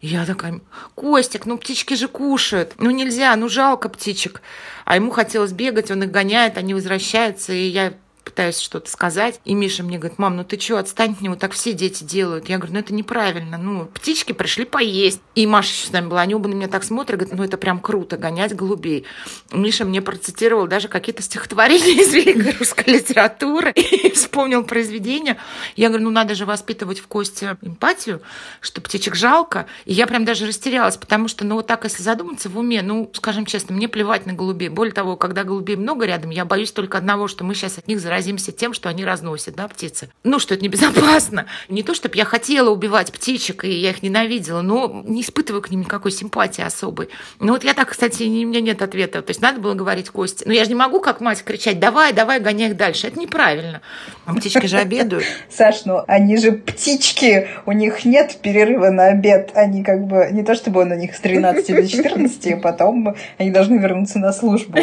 [0.00, 0.60] И я такая,
[0.94, 4.42] Костик, ну птички же кушают, ну нельзя, ну жалко птичек.
[4.84, 7.94] А ему хотелось бегать, он их гоняет, они возвращаются, и я
[8.24, 9.40] пытаюсь что-то сказать.
[9.44, 12.48] И Миша мне говорит, мам, ну ты что, отстань от него, так все дети делают.
[12.48, 15.20] Я говорю, ну это неправильно, ну птички пришли поесть.
[15.34, 17.56] И Маша еще с нами была, они оба на меня так смотрят, говорят, ну это
[17.58, 19.04] прям круто, гонять голубей.
[19.52, 25.36] Миша мне процитировал даже какие-то стихотворения из великой русской литературы и вспомнил произведение.
[25.76, 28.22] Я говорю, ну надо же воспитывать в Косте эмпатию,
[28.60, 29.66] что птичек жалко.
[29.84, 33.10] И я прям даже растерялась, потому что, ну вот так, если задуматься в уме, ну,
[33.12, 34.68] скажем честно, мне плевать на голубей.
[34.68, 38.00] Более того, когда голубей много рядом, я боюсь только одного, что мы сейчас от них
[38.00, 40.08] заразимся заразимся тем, что они разносят, да, птицы.
[40.22, 41.46] Ну, что это небезопасно.
[41.68, 45.70] Не то, чтобы я хотела убивать птичек, и я их ненавидела, но не испытываю к
[45.70, 47.08] ним никакой симпатии особой.
[47.40, 49.20] Ну, вот я так, кстати, у меня нет ответа.
[49.22, 50.44] То есть надо было говорить Косте.
[50.46, 53.08] Но я же не могу, как мать, кричать, давай, давай, гоняй их дальше.
[53.08, 53.80] Это неправильно.
[54.26, 55.24] А птички же обедают.
[55.50, 59.50] Саш, ну они же птички, у них нет перерыва на обед.
[59.54, 63.16] Они как бы, не то чтобы он у них с 13 до 14, а потом
[63.38, 64.78] они должны вернуться на службу.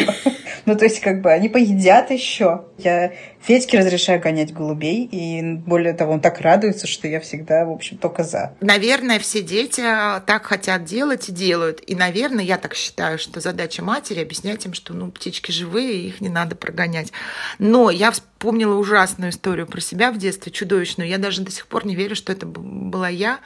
[0.65, 2.65] Ну, то есть, как бы, они поедят еще.
[2.77, 7.71] Я Федьке разрешаю гонять голубей, и более того, он так радуется, что я всегда, в
[7.71, 8.53] общем, только за.
[8.61, 11.81] Наверное, все дети так хотят делать и делают.
[11.87, 16.21] И, наверное, я так считаю, что задача матери объяснять им, что ну, птички живые, их
[16.21, 17.11] не надо прогонять.
[17.57, 21.09] Но я вспомнила ужасную историю про себя в детстве, чудовищную.
[21.09, 23.39] Я даже до сих пор не верю, что это была я,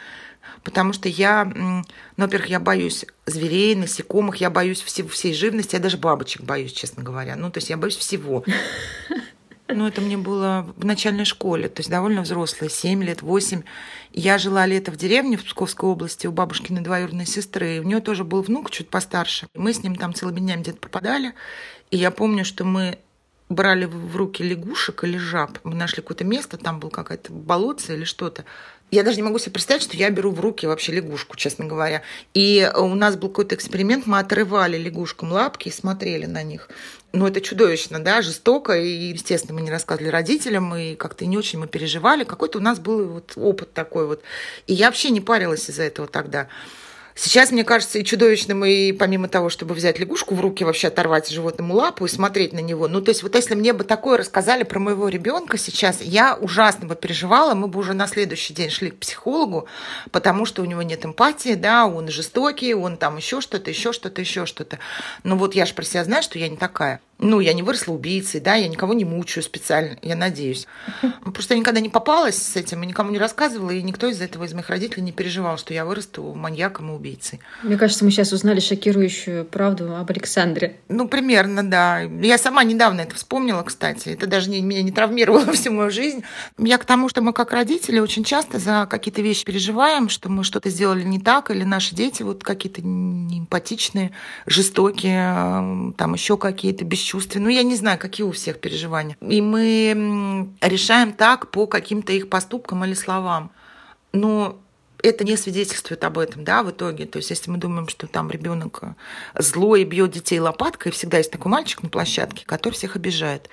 [0.64, 1.84] потому что я, ну,
[2.18, 7.02] во-первых, я боюсь зверей, насекомых, я боюсь всей, всей живности, я даже бабочек боюсь, честно
[7.02, 7.38] говоря.
[7.38, 8.44] Ну, то есть я боюсь всего.
[9.68, 13.64] Ну, это мне было в начальной школе, то есть довольно взрослая, 7 лет, 8.
[14.14, 18.00] Я жила лето в деревне в Псковской области у бабушкиной двоюродной сестры, и у нее
[18.00, 19.48] тоже был внук чуть постарше.
[19.56, 21.34] Мы с ним там целыми днями где-то попадали,
[21.90, 23.00] и я помню, что мы
[23.50, 25.58] брали в руки лягушек или жаб.
[25.64, 28.46] Мы нашли какое-то место, там был какая-то болотце или что-то.
[28.92, 32.04] Я даже не могу себе представить, что я беру в руки вообще лягушку, честно говоря.
[32.34, 36.70] И у нас был какой-то эксперимент, мы отрывали лягушкам лапки и смотрели на них.
[37.12, 41.60] Ну, это чудовищно, да, жестоко, и, естественно, мы не рассказывали родителям, и как-то не очень
[41.60, 42.26] мы переживали.
[42.26, 44.22] Какой-то у нас был вот опыт такой вот.
[44.68, 46.48] И я вообще не парилась из-за этого тогда.
[47.18, 51.30] Сейчас, мне кажется, и чудовищным, и помимо того, чтобы взять лягушку в руки, вообще оторвать
[51.30, 52.90] животному лапу и смотреть на него.
[52.90, 56.88] Ну, то есть, вот если мне бы такое рассказали про моего ребенка сейчас, я ужасно
[56.88, 59.66] бы переживала, мы бы уже на следующий день шли к психологу,
[60.12, 64.20] потому что у него нет эмпатии, да, он жестокий, он там еще что-то, еще что-то,
[64.20, 64.80] еще что-то.
[65.24, 67.00] Но вот я же про себя знаю, что я не такая.
[67.18, 70.68] Ну, я не выросла убийцей, да, я никого не мучаю специально, я надеюсь.
[71.34, 74.44] Просто я никогда не попалась с этим и никому не рассказывала, и никто из этого
[74.44, 77.40] из моих родителей не переживал, что я вырасту маньяком и убийцей.
[77.64, 80.76] Мне кажется, мы сейчас узнали шокирующую правду об Александре.
[80.90, 82.02] Ну, примерно, да.
[82.02, 84.10] Я сама недавно это вспомнила, кстати.
[84.10, 86.24] Это даже не, меня не травмировало всю мою жизнь.
[86.58, 90.44] Я к тому, что мы как родители очень часто за какие-то вещи переживаем, что мы
[90.44, 94.12] что-то сделали не так, или наши дети вот какие-то неэмпатичные,
[94.46, 97.46] жестокие, там еще какие-то бесчувственные бесчувственны.
[97.46, 99.16] Ну, я не знаю, какие у всех переживания.
[99.22, 103.52] И мы решаем так по каким-то их поступкам или словам.
[104.12, 104.58] Но
[105.04, 107.06] это не свидетельствует об этом, да, в итоге.
[107.06, 108.82] То есть, если мы думаем, что там ребенок
[109.38, 113.50] злой и бьет детей лопаткой, всегда есть такой мальчик на площадке, который всех обижает.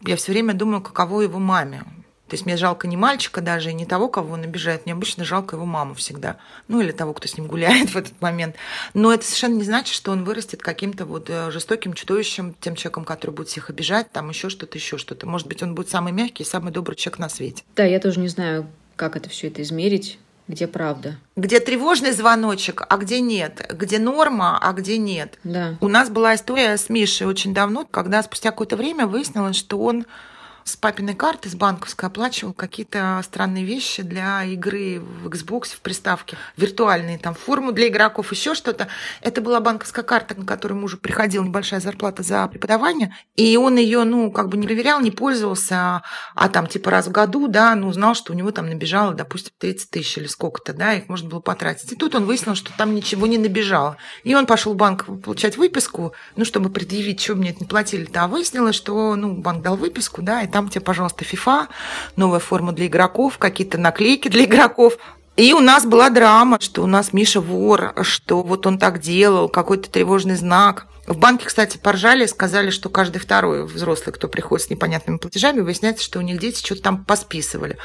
[0.00, 1.84] Я все время думаю, каково его маме.
[2.28, 4.86] То есть мне жалко не мальчика даже, и не того, кого он обижает.
[4.86, 6.38] Мне обычно жалко его маму всегда.
[6.68, 8.56] Ну, или того, кто с ним гуляет в этот момент.
[8.94, 13.04] Но это совершенно не значит, что он вырастет каким-то вот э, жестоким чудовищем, тем человеком,
[13.04, 15.26] который будет всех обижать, там еще что-то, еще что-то.
[15.26, 17.62] Может быть, он будет самый мягкий, самый добрый человек на свете.
[17.76, 20.18] Да, я тоже не знаю, как это все это измерить.
[20.46, 21.16] Где правда?
[21.36, 23.66] Где тревожный звоночек, а где нет?
[23.72, 25.38] Где норма, а где нет?
[25.42, 25.78] Да.
[25.80, 30.04] У нас была история с Мишей очень давно, когда спустя какое-то время выяснилось, что он
[30.64, 36.36] с папиной карты, с банковской оплачивал какие-то странные вещи для игры в Xbox, в приставке.
[36.56, 38.88] Виртуальные там форму для игроков, еще что-то.
[39.20, 43.14] Это была банковская карта, на которой мужу приходила небольшая зарплата за преподавание.
[43.36, 46.02] И он ее, ну, как бы не проверял, не пользовался,
[46.34, 49.52] а там типа раз в году, да, ну, знал, что у него там набежало, допустим,
[49.58, 51.92] 30 тысяч или сколько-то, да, их можно было потратить.
[51.92, 53.98] И тут он выяснил, что там ничего не набежало.
[54.22, 58.24] И он пошел в банк получать выписку, ну, чтобы предъявить, что мне это не платили-то.
[58.24, 61.66] А выяснилось, что, ну, банк дал выписку, да, и там тебе, пожалуйста, FIFA,
[62.14, 64.98] новая форма для игроков, какие-то наклейки для игроков.
[65.36, 69.48] И у нас была драма, что у нас Миша вор, что вот он так делал,
[69.48, 70.86] какой-то тревожный знак.
[71.06, 76.02] В банке, кстати, поржали, сказали, что каждый второй взрослый, кто приходит с непонятными платежами, выясняется,
[76.02, 77.76] что у них дети что-то там посписывали.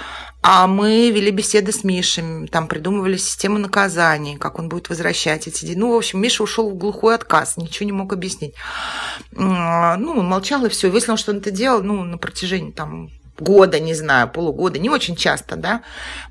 [0.42, 5.66] А мы вели беседы с Мишей, там придумывали систему наказаний, как он будет возвращать эти
[5.66, 5.80] деньги.
[5.80, 8.56] Ну, в общем, Миша ушел в глухой отказ, ничего не мог объяснить.
[9.32, 10.90] Ну, он молчал и все.
[10.90, 13.10] Выяснилось, что он это делал, ну, на протяжении там
[13.42, 15.82] года, не знаю, полугода, не очень часто, да,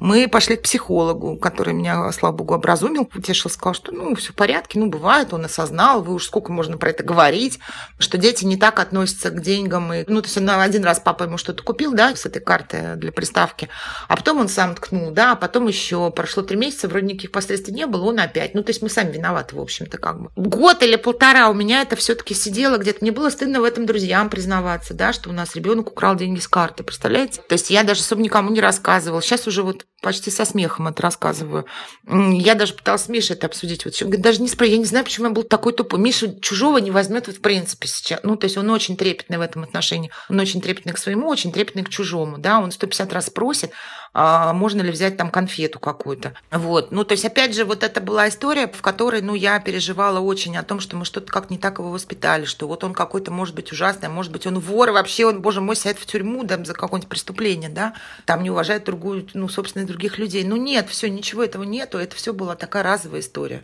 [0.01, 4.35] мы пошли к психологу, который меня, слава богу, образумил, утешил, сказал, что, ну, все в
[4.35, 7.59] порядке, ну, бывает, он осознал, вы уж сколько можно про это говорить,
[7.99, 11.25] что дети не так относятся к деньгам, и, ну, то есть он один раз папа
[11.25, 13.69] ему что-то купил, да, с этой карты для приставки,
[14.09, 17.75] а потом он сам ткнул, да, а потом еще прошло три месяца, вроде никаких последствий
[17.75, 20.31] не было, он опять, ну, то есть мы сами виноваты, в общем-то, как бы.
[20.37, 24.31] Год или полтора у меня это все-таки сидело где-то, мне было стыдно в этом друзьям
[24.31, 27.43] признаваться, да, что у нас ребенок украл деньги с карты, представляете?
[27.49, 29.23] То есть я даже особо никому не рассказывала.
[29.23, 31.65] Сейчас уже вот почти со смехом это рассказываю.
[32.07, 33.85] Я даже пыталась с это обсудить.
[33.85, 36.01] Вот, даже не спрашиваю, я не знаю, почему я был такой тупой.
[36.01, 38.21] Миша чужого не возьмет вот в принципе сейчас.
[38.25, 40.11] Ну, то есть он очень трепетный в этом отношении.
[40.29, 42.39] Он очень трепетный к своему, очень трепетный к чужому.
[42.39, 42.59] Да?
[42.59, 43.71] Он 150 раз просит,
[44.15, 46.35] а можно ли взять там конфету какую-то.
[46.51, 46.91] Вот.
[46.91, 50.57] Ну, то есть, опять же, вот это была история, в которой, ну, я переживала очень
[50.57, 53.55] о том, что мы что-то как не так его воспитали, что вот он какой-то, может
[53.55, 56.63] быть, ужасный, а может быть, он вор, вообще он, боже мой, сядет в тюрьму да,
[56.65, 57.95] за какое-нибудь преступление, да,
[58.25, 60.45] там не уважает другую, ну, собственно, других людей.
[60.45, 63.63] Ну, нет, все, ничего этого нету, это все была такая разовая история.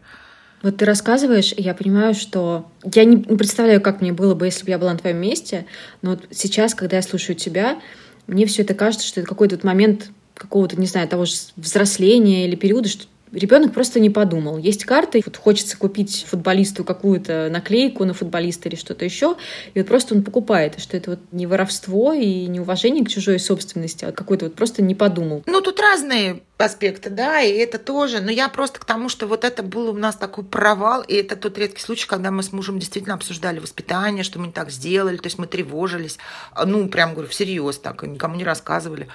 [0.62, 4.64] Вот ты рассказываешь, и я понимаю, что я не представляю, как мне было бы, если
[4.64, 5.66] бы я была на твоем месте,
[6.00, 7.82] но вот сейчас, когда я слушаю тебя,
[8.26, 12.56] мне все это кажется, что это какой-то момент какого-то, не знаю, того же взросления или
[12.56, 14.58] периода, что ребенок просто не подумал.
[14.58, 19.36] Есть карты, вот хочется купить футболисту какую-то наклейку на футболиста или что-то еще,
[19.74, 23.38] и вот просто он покупает, что это вот не воровство и не уважение к чужой
[23.38, 25.42] собственности, а какой-то вот просто не подумал.
[25.46, 28.20] Ну, тут разные аспекты, да, и это тоже.
[28.20, 31.36] Но я просто к тому, что вот это был у нас такой провал, и это
[31.36, 35.16] тот редкий случай, когда мы с мужем действительно обсуждали воспитание, что мы не так сделали,
[35.16, 36.18] то есть мы тревожились,
[36.64, 39.08] ну, прям говорю, всерьез так, никому не рассказывали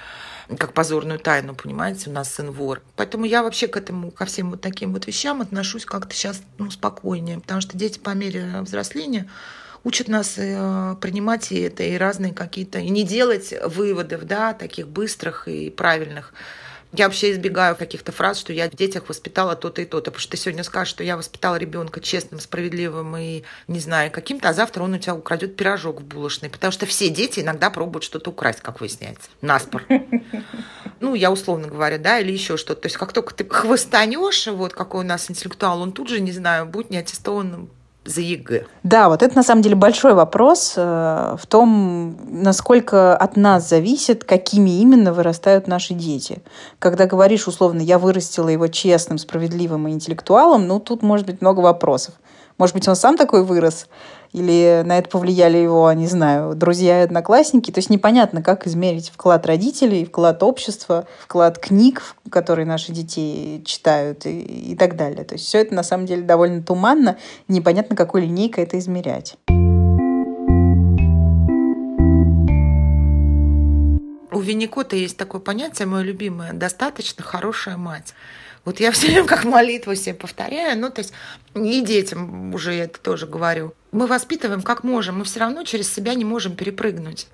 [0.58, 2.82] как позорную тайну, понимаете, у нас сын вор.
[2.96, 6.70] Поэтому я вообще к этому, ко всем вот таким вот вещам отношусь как-то сейчас ну,
[6.70, 9.28] спокойнее, потому что дети по мере взросления
[9.84, 14.88] учат нас э, принимать и это, и разные какие-то, и не делать выводов, да, таких
[14.88, 16.34] быстрых и правильных.
[16.92, 20.10] Я вообще избегаю каких-то фраз, что я в детях воспитала то-то и то-то.
[20.10, 24.48] Потому что ты сегодня скажешь, что я воспитала ребенка честным, справедливым и, не знаю, каким-то,
[24.48, 26.50] а завтра он у тебя украдет пирожок в булочной.
[26.50, 29.28] Потому что все дети иногда пробуют что-то украсть, как выясняется.
[29.40, 29.84] Наспор.
[31.02, 32.82] Ну, я условно говоря, да, или еще что-то.
[32.82, 36.30] То есть как только ты хвастанешь, вот какой у нас интеллектуал, он тут же, не
[36.30, 37.70] знаю, будет неаттестованным
[38.04, 38.66] за ЕГЭ?
[38.82, 44.24] Да, вот это на самом деле большой вопрос э, в том, насколько от нас зависит,
[44.24, 46.42] какими именно вырастают наши дети.
[46.78, 51.60] Когда говоришь условно, я вырастила его честным, справедливым и интеллектуалом, ну тут может быть много
[51.60, 52.14] вопросов.
[52.58, 53.86] Может быть, он сам такой вырос,
[54.32, 57.70] или на это повлияли его, не знаю, друзья и одноклассники.
[57.70, 64.26] То есть непонятно, как измерить вклад родителей, вклад общества, вклад книг, которые наши дети читают
[64.26, 64.40] и,
[64.72, 65.24] и так далее.
[65.24, 67.16] То есть все это на самом деле довольно туманно,
[67.48, 69.36] непонятно, какой линейкой это измерять.
[74.32, 78.14] У Винникота есть такое понятие, мое любимое, достаточно хорошая мать.
[78.70, 81.12] Вот я все время как молитву себе повторяю, ну, то есть
[81.56, 83.74] и детям уже я это тоже говорю.
[83.90, 87.26] Мы воспитываем как можем, мы все равно через себя не можем перепрыгнуть.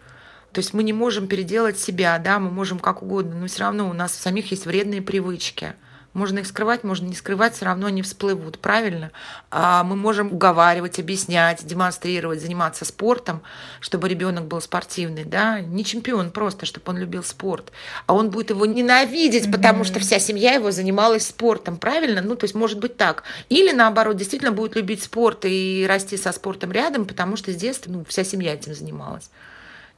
[0.53, 3.91] То есть мы не можем переделать себя, да, мы можем как угодно, но все равно
[3.91, 5.75] у нас самих есть вредные привычки–
[6.17, 9.13] можно их скрывать, можно не скрывать, все равно они всплывут, правильно?
[9.51, 13.43] А мы можем уговаривать, объяснять, демонстрировать, заниматься спортом,
[13.81, 15.61] чтобы ребенок был спортивный, да?
[15.61, 17.71] Не чемпион просто, чтобы он любил спорт.
[18.07, 19.53] А он будет его ненавидеть, mm-hmm.
[19.53, 22.23] потому что вся семья его занималась спортом, правильно?
[22.23, 23.25] Ну, то есть может быть так.
[23.51, 27.91] Или наоборот, действительно будет любить спорт и расти со спортом рядом, потому что с детства
[27.91, 29.29] ну, вся семья этим занималась.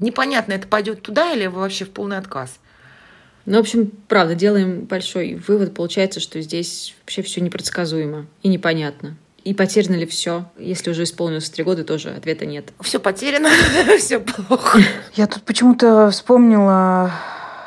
[0.00, 2.58] Непонятно, это пойдет туда или вообще в полный отказ.
[3.50, 5.72] Ну, в общем, правда, делаем большой вывод.
[5.72, 9.16] Получается, что здесь вообще все непредсказуемо и непонятно.
[9.42, 10.44] И потеряно ли все?
[10.58, 12.74] Если уже исполнилось три года, тоже ответа нет.
[12.80, 13.48] Все потеряно,
[13.98, 14.80] все плохо.
[15.14, 17.10] Я тут почему-то вспомнила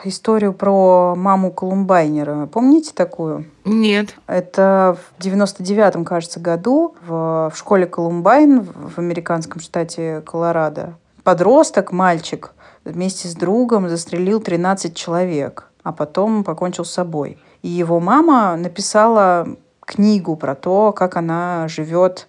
[0.03, 2.45] историю про маму Колумбайнера.
[2.45, 3.47] Помните такую?
[3.65, 4.13] Нет.
[4.27, 10.93] Это в 99-м, кажется, году в, в школе Колумбайн в американском штате Колорадо.
[11.23, 12.51] Подросток, мальчик,
[12.85, 17.37] вместе с другом застрелил 13 человек а потом покончил с собой.
[17.61, 19.47] И его мама написала
[19.81, 22.27] книгу про то, как она живет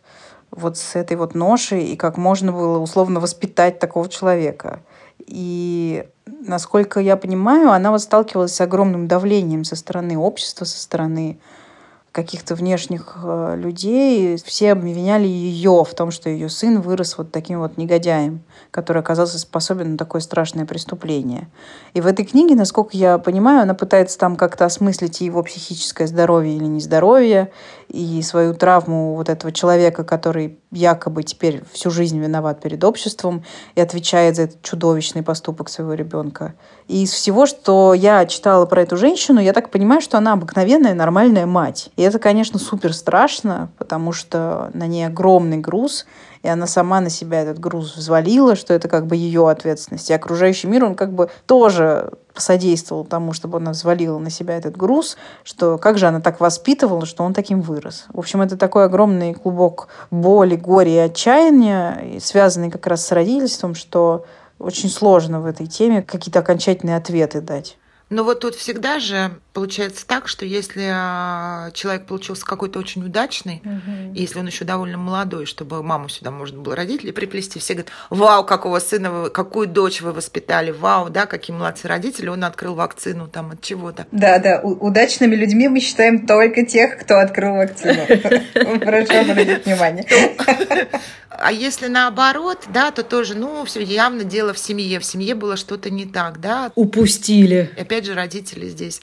[0.50, 4.80] вот с этой вот ношей и как можно было условно воспитать такого человека.
[5.18, 11.38] И насколько я понимаю, она вот сталкивалась с огромным давлением со стороны общества, со стороны
[12.12, 14.36] каких-то внешних э, людей.
[14.44, 19.38] Все обвиняли ее в том, что ее сын вырос вот таким вот негодяем, который оказался
[19.38, 21.48] способен на такое страшное преступление.
[21.94, 26.54] И в этой книге, насколько я понимаю, она пытается там как-то осмыслить его психическое здоровье
[26.54, 27.50] или нездоровье,
[27.92, 33.82] и свою травму вот этого человека, который якобы теперь всю жизнь виноват перед обществом и
[33.82, 36.54] отвечает за этот чудовищный поступок своего ребенка.
[36.88, 40.94] И из всего, что я читала про эту женщину, я так понимаю, что она обыкновенная
[40.94, 41.90] нормальная мать.
[41.96, 46.06] И это, конечно, супер страшно, потому что на ней огромный груз,
[46.42, 50.08] и она сама на себя этот груз взвалила, что это как бы ее ответственность.
[50.08, 54.76] И окружающий мир, он как бы тоже посодействовал тому, чтобы она взвалила на себя этот
[54.76, 58.06] груз, что как же она так воспитывала, что он таким вырос.
[58.12, 63.74] В общем, это такой огромный клубок боли, горя и отчаяния, связанный как раз с родительством,
[63.74, 64.24] что
[64.58, 67.76] очень сложно в этой теме какие-то окончательные ответы дать.
[68.12, 73.62] Но вот тут всегда же получается так, что если а, человек получился какой-то очень удачный,
[73.64, 74.14] угу.
[74.14, 77.90] и если он еще довольно молодой, чтобы маму сюда можно было родителей приплести, все говорят,
[78.10, 82.74] вау, какого сына вы, какую дочь вы воспитали, вау, да, какие молодцы родители, он открыл
[82.74, 84.06] вакцину там от чего-то.
[84.12, 88.04] Да, да, удачными людьми мы считаем только тех, кто открыл вакцину.
[88.80, 90.06] Прошу обратить внимание.
[91.42, 95.00] А если наоборот, да, то тоже, ну, все явно дело в семье.
[95.00, 96.70] В семье было что-то не так, да.
[96.76, 97.72] Упустили.
[97.76, 99.02] Опять же, родители здесь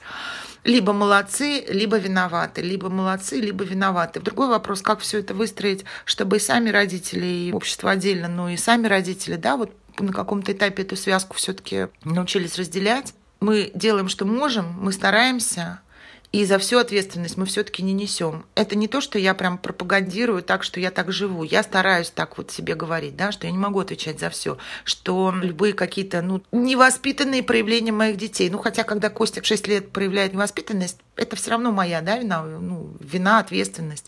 [0.64, 4.20] либо молодцы, либо виноваты, либо молодцы, либо виноваты.
[4.20, 8.58] Другой вопрос, как все это выстроить, чтобы и сами родители, и общество отдельно, но и
[8.58, 13.14] сами родители, да, вот на каком-то этапе эту связку все-таки научились разделять.
[13.40, 15.80] Мы делаем, что можем, мы стараемся,
[16.32, 18.46] и за всю ответственность мы все-таки не несем.
[18.54, 21.44] Это не то, что я прям пропагандирую так, что я так живу.
[21.44, 25.34] Я стараюсь так вот себе говорить, да, что я не могу отвечать за все, что
[25.42, 28.50] любые какие-то ну, невоспитанные проявления моих детей.
[28.52, 32.44] Ну, хотя, когда Костя в 6 лет проявляет невоспитанность, это все равно моя, да, вина,
[32.44, 34.06] ну, вина, ответственность.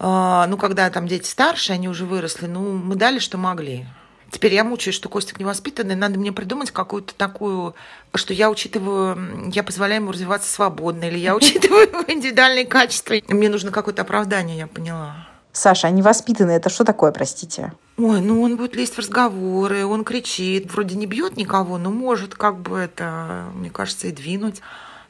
[0.00, 3.86] А, ну, когда там дети старше, они уже выросли, ну, мы дали, что могли.
[4.32, 7.74] Теперь я мучаюсь, что Костик невоспитанный, надо мне придумать какую-то такую,
[8.14, 13.16] что я учитываю, я позволяю ему развиваться свободно, или я учитываю индивидуальные качества.
[13.28, 15.28] Мне нужно какое-то оправдание, я поняла.
[15.52, 17.74] Саша, а невоспитанный это что такое, простите?
[17.98, 22.34] Ой, ну он будет лезть в разговоры, он кричит, вроде не бьет никого, но может
[22.34, 24.62] как бы это, мне кажется, и двинуть.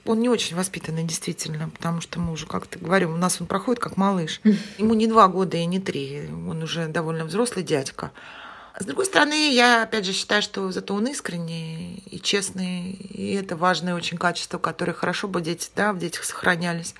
[0.05, 3.81] Он не очень воспитанный, действительно, потому что мы уже как-то говорим, у нас он проходит
[3.81, 4.41] как малыш.
[4.79, 8.11] Ему не два года и не три, он уже довольно взрослый дядька.
[8.79, 13.55] С другой стороны, я опять же считаю, что зато он искренний и честный, и это
[13.55, 16.95] важное очень качество, которое хорошо бы дети, да, в детях сохранялись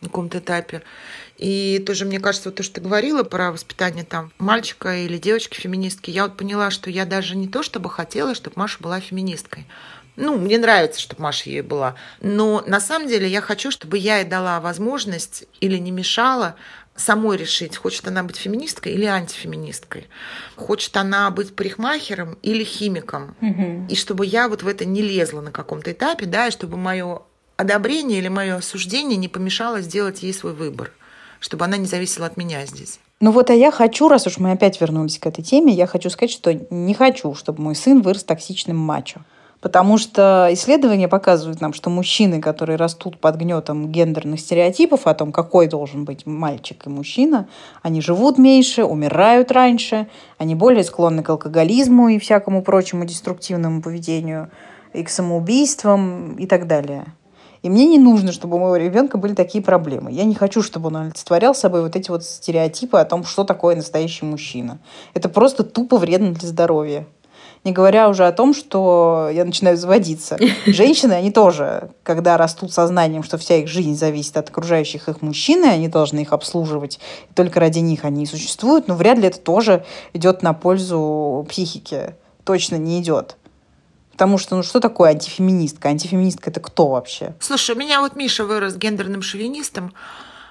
[0.00, 0.82] на каком-то этапе.
[1.36, 5.58] И тоже, мне кажется, вот то, что ты говорила про воспитание там мальчика или девочки
[5.60, 9.66] феминистки, я вот поняла, что я даже не то, чтобы хотела, чтобы Маша была феминисткой.
[10.16, 11.96] Ну, мне нравится, чтобы Маша ей была.
[12.20, 16.54] Но на самом деле я хочу, чтобы я ей дала возможность или не мешала
[16.96, 20.06] самой решить, хочет она быть феминисткой или антифеминисткой,
[20.56, 23.86] хочет она быть парикмахером или химиком, угу.
[23.88, 27.22] и чтобы я вот в это не лезла на каком-то этапе, да, и чтобы мое
[27.56, 30.92] одобрение или мое осуждение не помешало сделать ей свой выбор,
[31.40, 33.00] чтобы она не зависела от меня здесь.
[33.20, 36.10] Ну вот, а я хочу, раз уж мы опять вернулись к этой теме, я хочу
[36.10, 39.20] сказать, что не хочу, чтобы мой сын вырос токсичным мачо.
[39.60, 45.32] Потому что исследования показывают нам, что мужчины, которые растут под гнетом гендерных стереотипов о том,
[45.32, 47.48] какой должен быть мальчик и мужчина,
[47.82, 54.50] они живут меньше, умирают раньше, они более склонны к алкоголизму и всякому прочему деструктивному поведению,
[54.92, 57.06] и к самоубийствам и так далее.
[57.64, 60.12] И мне не нужно, чтобы у моего ребенка были такие проблемы.
[60.12, 63.74] Я не хочу, чтобы он олицетворял собой вот эти вот стереотипы о том, что такое
[63.74, 64.78] настоящий мужчина.
[65.14, 67.06] Это просто тупо вредно для здоровья.
[67.64, 70.38] Не говоря уже о том, что я начинаю заводиться.
[70.66, 75.64] Женщины, они тоже, когда растут сознанием, что вся их жизнь зависит от окружающих их мужчин,
[75.64, 77.00] и они должны их обслуживать,
[77.30, 81.46] и только ради них они и существуют, но вряд ли это тоже идет на пользу
[81.48, 82.16] психике.
[82.44, 83.36] Точно не идет.
[84.12, 85.88] Потому что, ну что такое антифеминистка?
[85.88, 87.34] Антифеминистка это кто вообще?
[87.40, 89.92] Слушай, у меня вот Миша вырос гендерным шовинистом.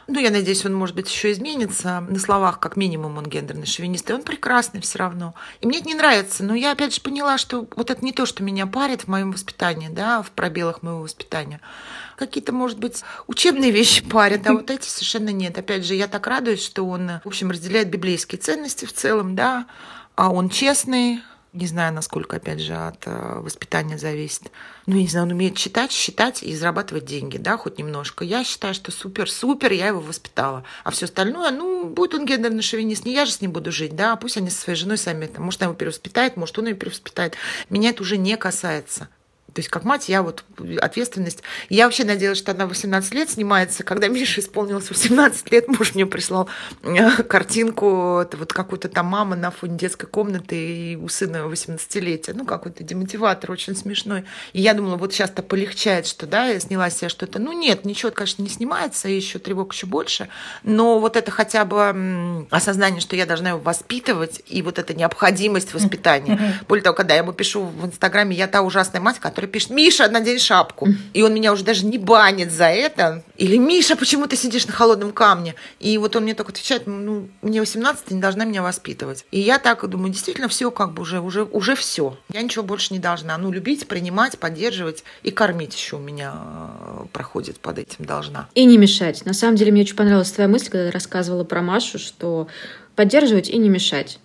[0.08, 2.02] Ну, я надеюсь, он, может быть, еще изменится.
[2.02, 4.10] На словах, как минимум, он гендерный шовинист.
[4.10, 5.34] И он прекрасный все равно.
[5.62, 6.44] И мне это не нравится.
[6.44, 9.32] Но я, опять же, поняла, что вот это не то, что меня парит в моем
[9.32, 11.62] воспитании, да, в пробелах моего воспитания.
[12.18, 15.58] Какие-то, может быть, учебные вещи парят, а вот эти совершенно нет.
[15.58, 19.68] Опять же, я так радуюсь, что он, в общем, разделяет библейские ценности в целом, да,
[20.16, 21.22] а он честный,
[21.54, 24.52] Не знаю, насколько, опять же, от э, воспитания зависит.
[24.88, 28.26] Ну, не знаю, он умеет читать, считать и зарабатывать деньги, да, хоть немножко.
[28.26, 30.64] Я считаю, что супер-супер, я его воспитала.
[30.84, 33.96] А все остальное, ну, будет он гендерный шовинист, не я же с ним буду жить,
[33.96, 36.74] да, пусть они со своей женой сами, там, может, она его перевоспитает, может, он ее
[36.74, 37.36] перевоспитает.
[37.70, 39.10] Меня это уже не касается.
[39.54, 40.44] То есть как мать я вот
[40.82, 41.44] ответственность.
[41.70, 43.84] Я вообще надеялась, что она 18 лет снимается.
[43.84, 46.50] Когда Миша исполнилось 18 лет, муж мне прислал
[46.82, 52.34] э, картинку, это вот какую-то там мама на фоне детской комнаты и у сына 18-летия.
[52.34, 54.26] Ну, какой-то демотиватор очень смешной.
[54.54, 57.40] И я думала, вот сейчас-то полегчает, что да, я сняла себе что-то.
[57.40, 60.30] Ну, нет, ничего, конечно, не снимается, и еще тревог еще больше.
[60.64, 65.74] Но вот это хотя бы осознание, что я должна его воспитывать, и вот эта необходимость
[65.74, 66.60] воспитания.
[66.68, 69.72] Более того, когда я ему пишу в Инстаграме, я та ужасная мать, которая который пишет,
[69.72, 70.88] Миша, надень шапку.
[71.14, 73.24] И он меня уже даже не банит за это.
[73.38, 75.56] Или, Миша, почему ты сидишь на холодном камне?
[75.80, 79.26] И вот он мне только отвечает, ну, мне 18, ты не должна меня воспитывать.
[79.32, 82.18] И я так думаю, действительно, все как бы уже, уже, уже все.
[82.32, 83.38] Я ничего больше не должна.
[83.38, 88.48] Ну, любить, принимать, поддерживать и кормить еще у меня э, проходит под этим должна.
[88.56, 89.26] И не мешать.
[89.26, 92.48] На самом деле, мне очень понравилась твоя мысль, когда ты рассказывала про Машу, что
[92.96, 94.20] поддерживать и не мешать.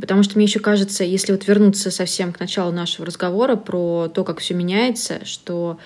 [0.00, 4.24] Потому что мне еще кажется, если вот вернуться совсем к началу нашего разговора про то,
[4.24, 5.78] как все меняется, что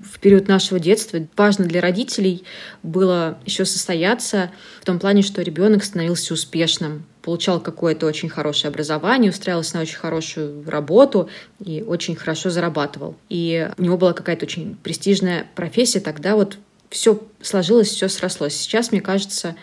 [0.00, 2.44] в период нашего детства важно для родителей
[2.82, 4.50] было еще состояться
[4.80, 9.98] в том плане, что ребенок становился успешным, получал какое-то очень хорошее образование, устраивался на очень
[9.98, 11.28] хорошую работу
[11.62, 13.14] и очень хорошо зарабатывал.
[13.28, 16.56] И у него была какая-то очень престижная профессия, тогда вот
[16.88, 18.56] все сложилось, все срослось.
[18.56, 19.54] Сейчас, мне кажется,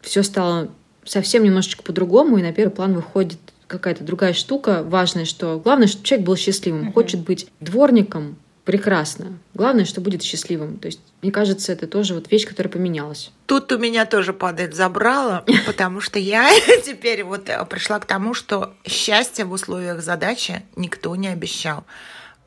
[0.00, 0.70] все стало
[1.04, 4.82] совсем немножечко по-другому, и на первый план выходит какая-то другая штука.
[4.82, 6.88] Важная, что главное, чтобы человек был счастливым.
[6.88, 6.92] Uh-huh.
[6.92, 9.38] Хочет быть дворником, прекрасно.
[9.54, 10.78] Главное, что будет счастливым.
[10.78, 13.30] То есть, мне кажется, это тоже вот вещь, которая поменялась.
[13.46, 16.50] Тут у меня тоже падает забрало, потому что я
[16.84, 21.84] теперь вот пришла к тому, что счастье в условиях задачи никто не обещал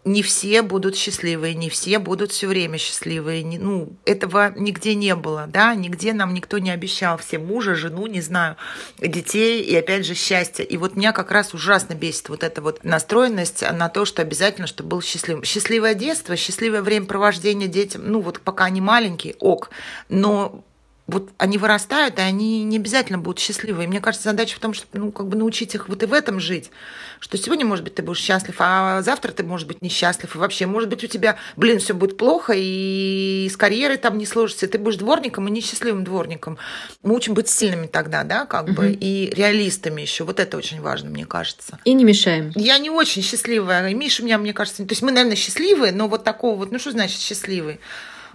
[0.05, 3.43] не все будут счастливые, не все будут все время счастливые.
[3.43, 7.17] Не, ну, этого нигде не было, да, нигде нам никто не обещал.
[7.17, 8.55] Все мужа, жену, не знаю,
[8.99, 10.63] детей и, опять же, счастье.
[10.63, 14.67] И вот меня как раз ужасно бесит вот эта вот настроенность на то, что обязательно,
[14.67, 15.43] чтобы был счастливым.
[15.43, 19.71] Счастливое детство, счастливое времяпровождение детям, ну, вот пока они маленькие, ок.
[20.07, 20.63] Но
[21.07, 23.83] вот они вырастают, и они не обязательно будут счастливы.
[23.83, 26.13] И мне кажется, задача в том, чтобы ну, как бы научить их вот и в
[26.13, 26.71] этом жить.
[27.19, 30.35] Что сегодня, может быть, ты будешь счастлив, а завтра ты, может быть, несчастлив.
[30.35, 34.25] И вообще, может быть, у тебя, блин, все будет плохо, и с карьерой там не
[34.25, 36.57] сложится, и ты будешь дворником и несчастливым дворником.
[37.03, 38.73] Мы учим быть сильными тогда, да, как угу.
[38.73, 40.23] бы, и реалистами еще.
[40.23, 41.77] Вот это очень важно, мне кажется.
[41.85, 42.51] И не мешаем.
[42.55, 43.87] Я не очень счастливая.
[43.89, 46.71] И Миша у меня, мне кажется, то есть мы, наверное, счастливые, но вот такого вот,
[46.71, 47.79] ну что значит счастливый?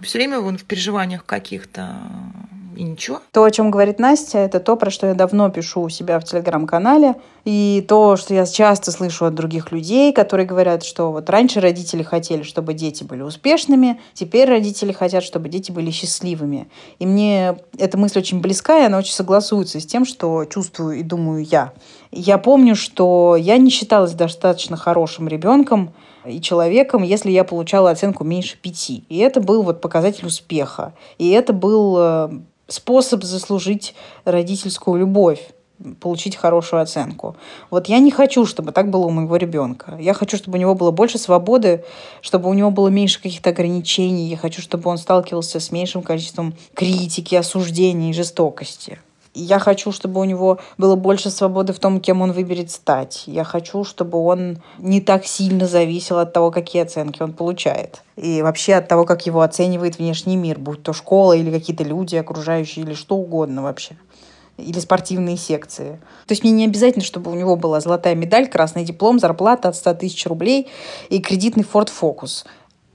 [0.01, 2.01] Все время вон в переживаниях каких-то
[2.75, 3.19] и ничего.
[3.31, 6.23] То, о чем говорит Настя, это то, про что я давно пишу у себя в
[6.23, 7.15] телеграм-канале.
[7.43, 12.03] И то, что я часто слышу от других людей, которые говорят, что вот раньше родители
[12.03, 16.69] хотели, чтобы дети были успешными, теперь родители хотят, чтобы дети были счастливыми.
[16.99, 21.03] И мне эта мысль очень близка, и она очень согласуется с тем, что чувствую и
[21.03, 21.73] думаю я.
[22.11, 25.93] Я помню, что я не считалась достаточно хорошим ребенком,
[26.25, 29.03] и человеком, если я получала оценку меньше пяти.
[29.09, 30.93] И это был вот показатель успеха.
[31.17, 32.29] И это был э,
[32.71, 33.95] способ заслужить
[34.25, 35.51] родительскую любовь
[35.99, 37.35] получить хорошую оценку.
[37.69, 39.97] Вот я не хочу, чтобы так было у моего ребенка.
[39.99, 41.83] Я хочу, чтобы у него было больше свободы,
[42.21, 44.27] чтобы у него было меньше каких-то ограничений.
[44.27, 48.99] Я хочу, чтобы он сталкивался с меньшим количеством критики, осуждений жестокости.
[49.33, 53.23] Я хочу, чтобы у него было больше свободы в том, кем он выберет стать.
[53.27, 58.41] Я хочу, чтобы он не так сильно зависел от того, какие оценки он получает и
[58.41, 62.85] вообще от того, как его оценивает внешний мир, будь то школа или какие-то люди окружающие,
[62.85, 63.95] или что угодно вообще
[64.57, 65.99] или спортивные секции.
[66.27, 69.75] То есть мне не обязательно, чтобы у него была золотая медаль, красный диплом, зарплата от
[69.75, 70.67] 100 тысяч рублей
[71.09, 72.45] и кредитный Ford Focus.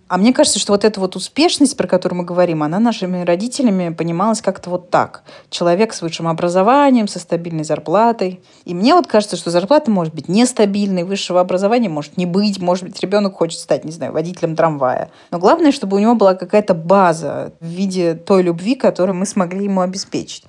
[0.09, 3.93] А мне кажется, что вот эта вот успешность, про которую мы говорим, она нашими родителями
[3.93, 5.25] понималась как-то вот так.
[5.51, 8.41] Человек с высшим образованием, со стабильной зарплатой.
[8.65, 12.85] И мне вот кажется, что зарплата может быть нестабильной, высшего образования может не быть, может
[12.85, 15.11] быть, ребенок хочет стать, не знаю, водителем трамвая.
[15.33, 19.65] Но главное, чтобы у него была какая-то база в виде той любви, которую мы смогли
[19.65, 20.45] ему обеспечить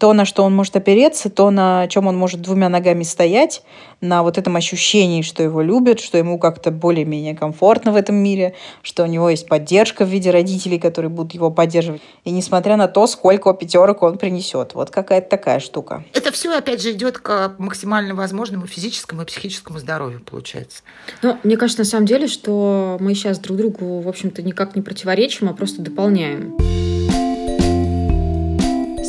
[0.00, 3.62] то, на что он может опереться, то, на чем он может двумя ногами стоять,
[4.00, 8.54] на вот этом ощущении, что его любят, что ему как-то более-менее комфортно в этом мире,
[8.80, 12.00] что у него есть поддержка в виде родителей, которые будут его поддерживать.
[12.24, 14.74] И несмотря на то, сколько пятерок он принесет.
[14.74, 16.02] Вот какая-то такая штука.
[16.14, 20.82] Это все, опять же, идет к максимально возможному физическому и психическому здоровью, получается.
[21.20, 24.80] Ну, мне кажется, на самом деле, что мы сейчас друг другу, в общем-то, никак не
[24.80, 26.56] противоречим, а просто дополняем.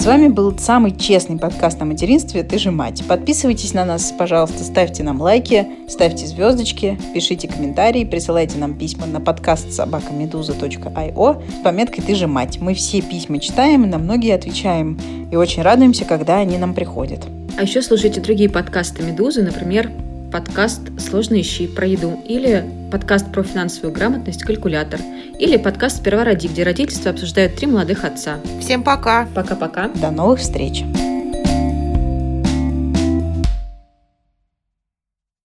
[0.02, 3.04] С вами был самый честный подкаст о материнстве «Ты же мать».
[3.08, 9.22] Подписывайтесь на нас, пожалуйста, ставьте нам лайки, ставьте звездочки, пишите комментарии, присылайте нам письма на
[9.22, 12.58] подкаст собакамедуза.io с пометкой «Ты же мать».
[12.60, 15.00] Мы все письма читаем, на многие отвечаем
[15.32, 17.20] и очень радуемся, когда они нам приходят.
[17.56, 19.92] А еще слушайте другие подкасты «Медузы», например,
[20.32, 25.00] подкаст «Сложные щи» про еду или подкаст про финансовую грамотность «Калькулятор»
[25.38, 28.38] или подкаст «Сперва роди», где родительство обсуждают три молодых отца.
[28.62, 29.28] Всем пока!
[29.36, 29.90] Пока-пока!
[29.90, 30.84] До новых встреч!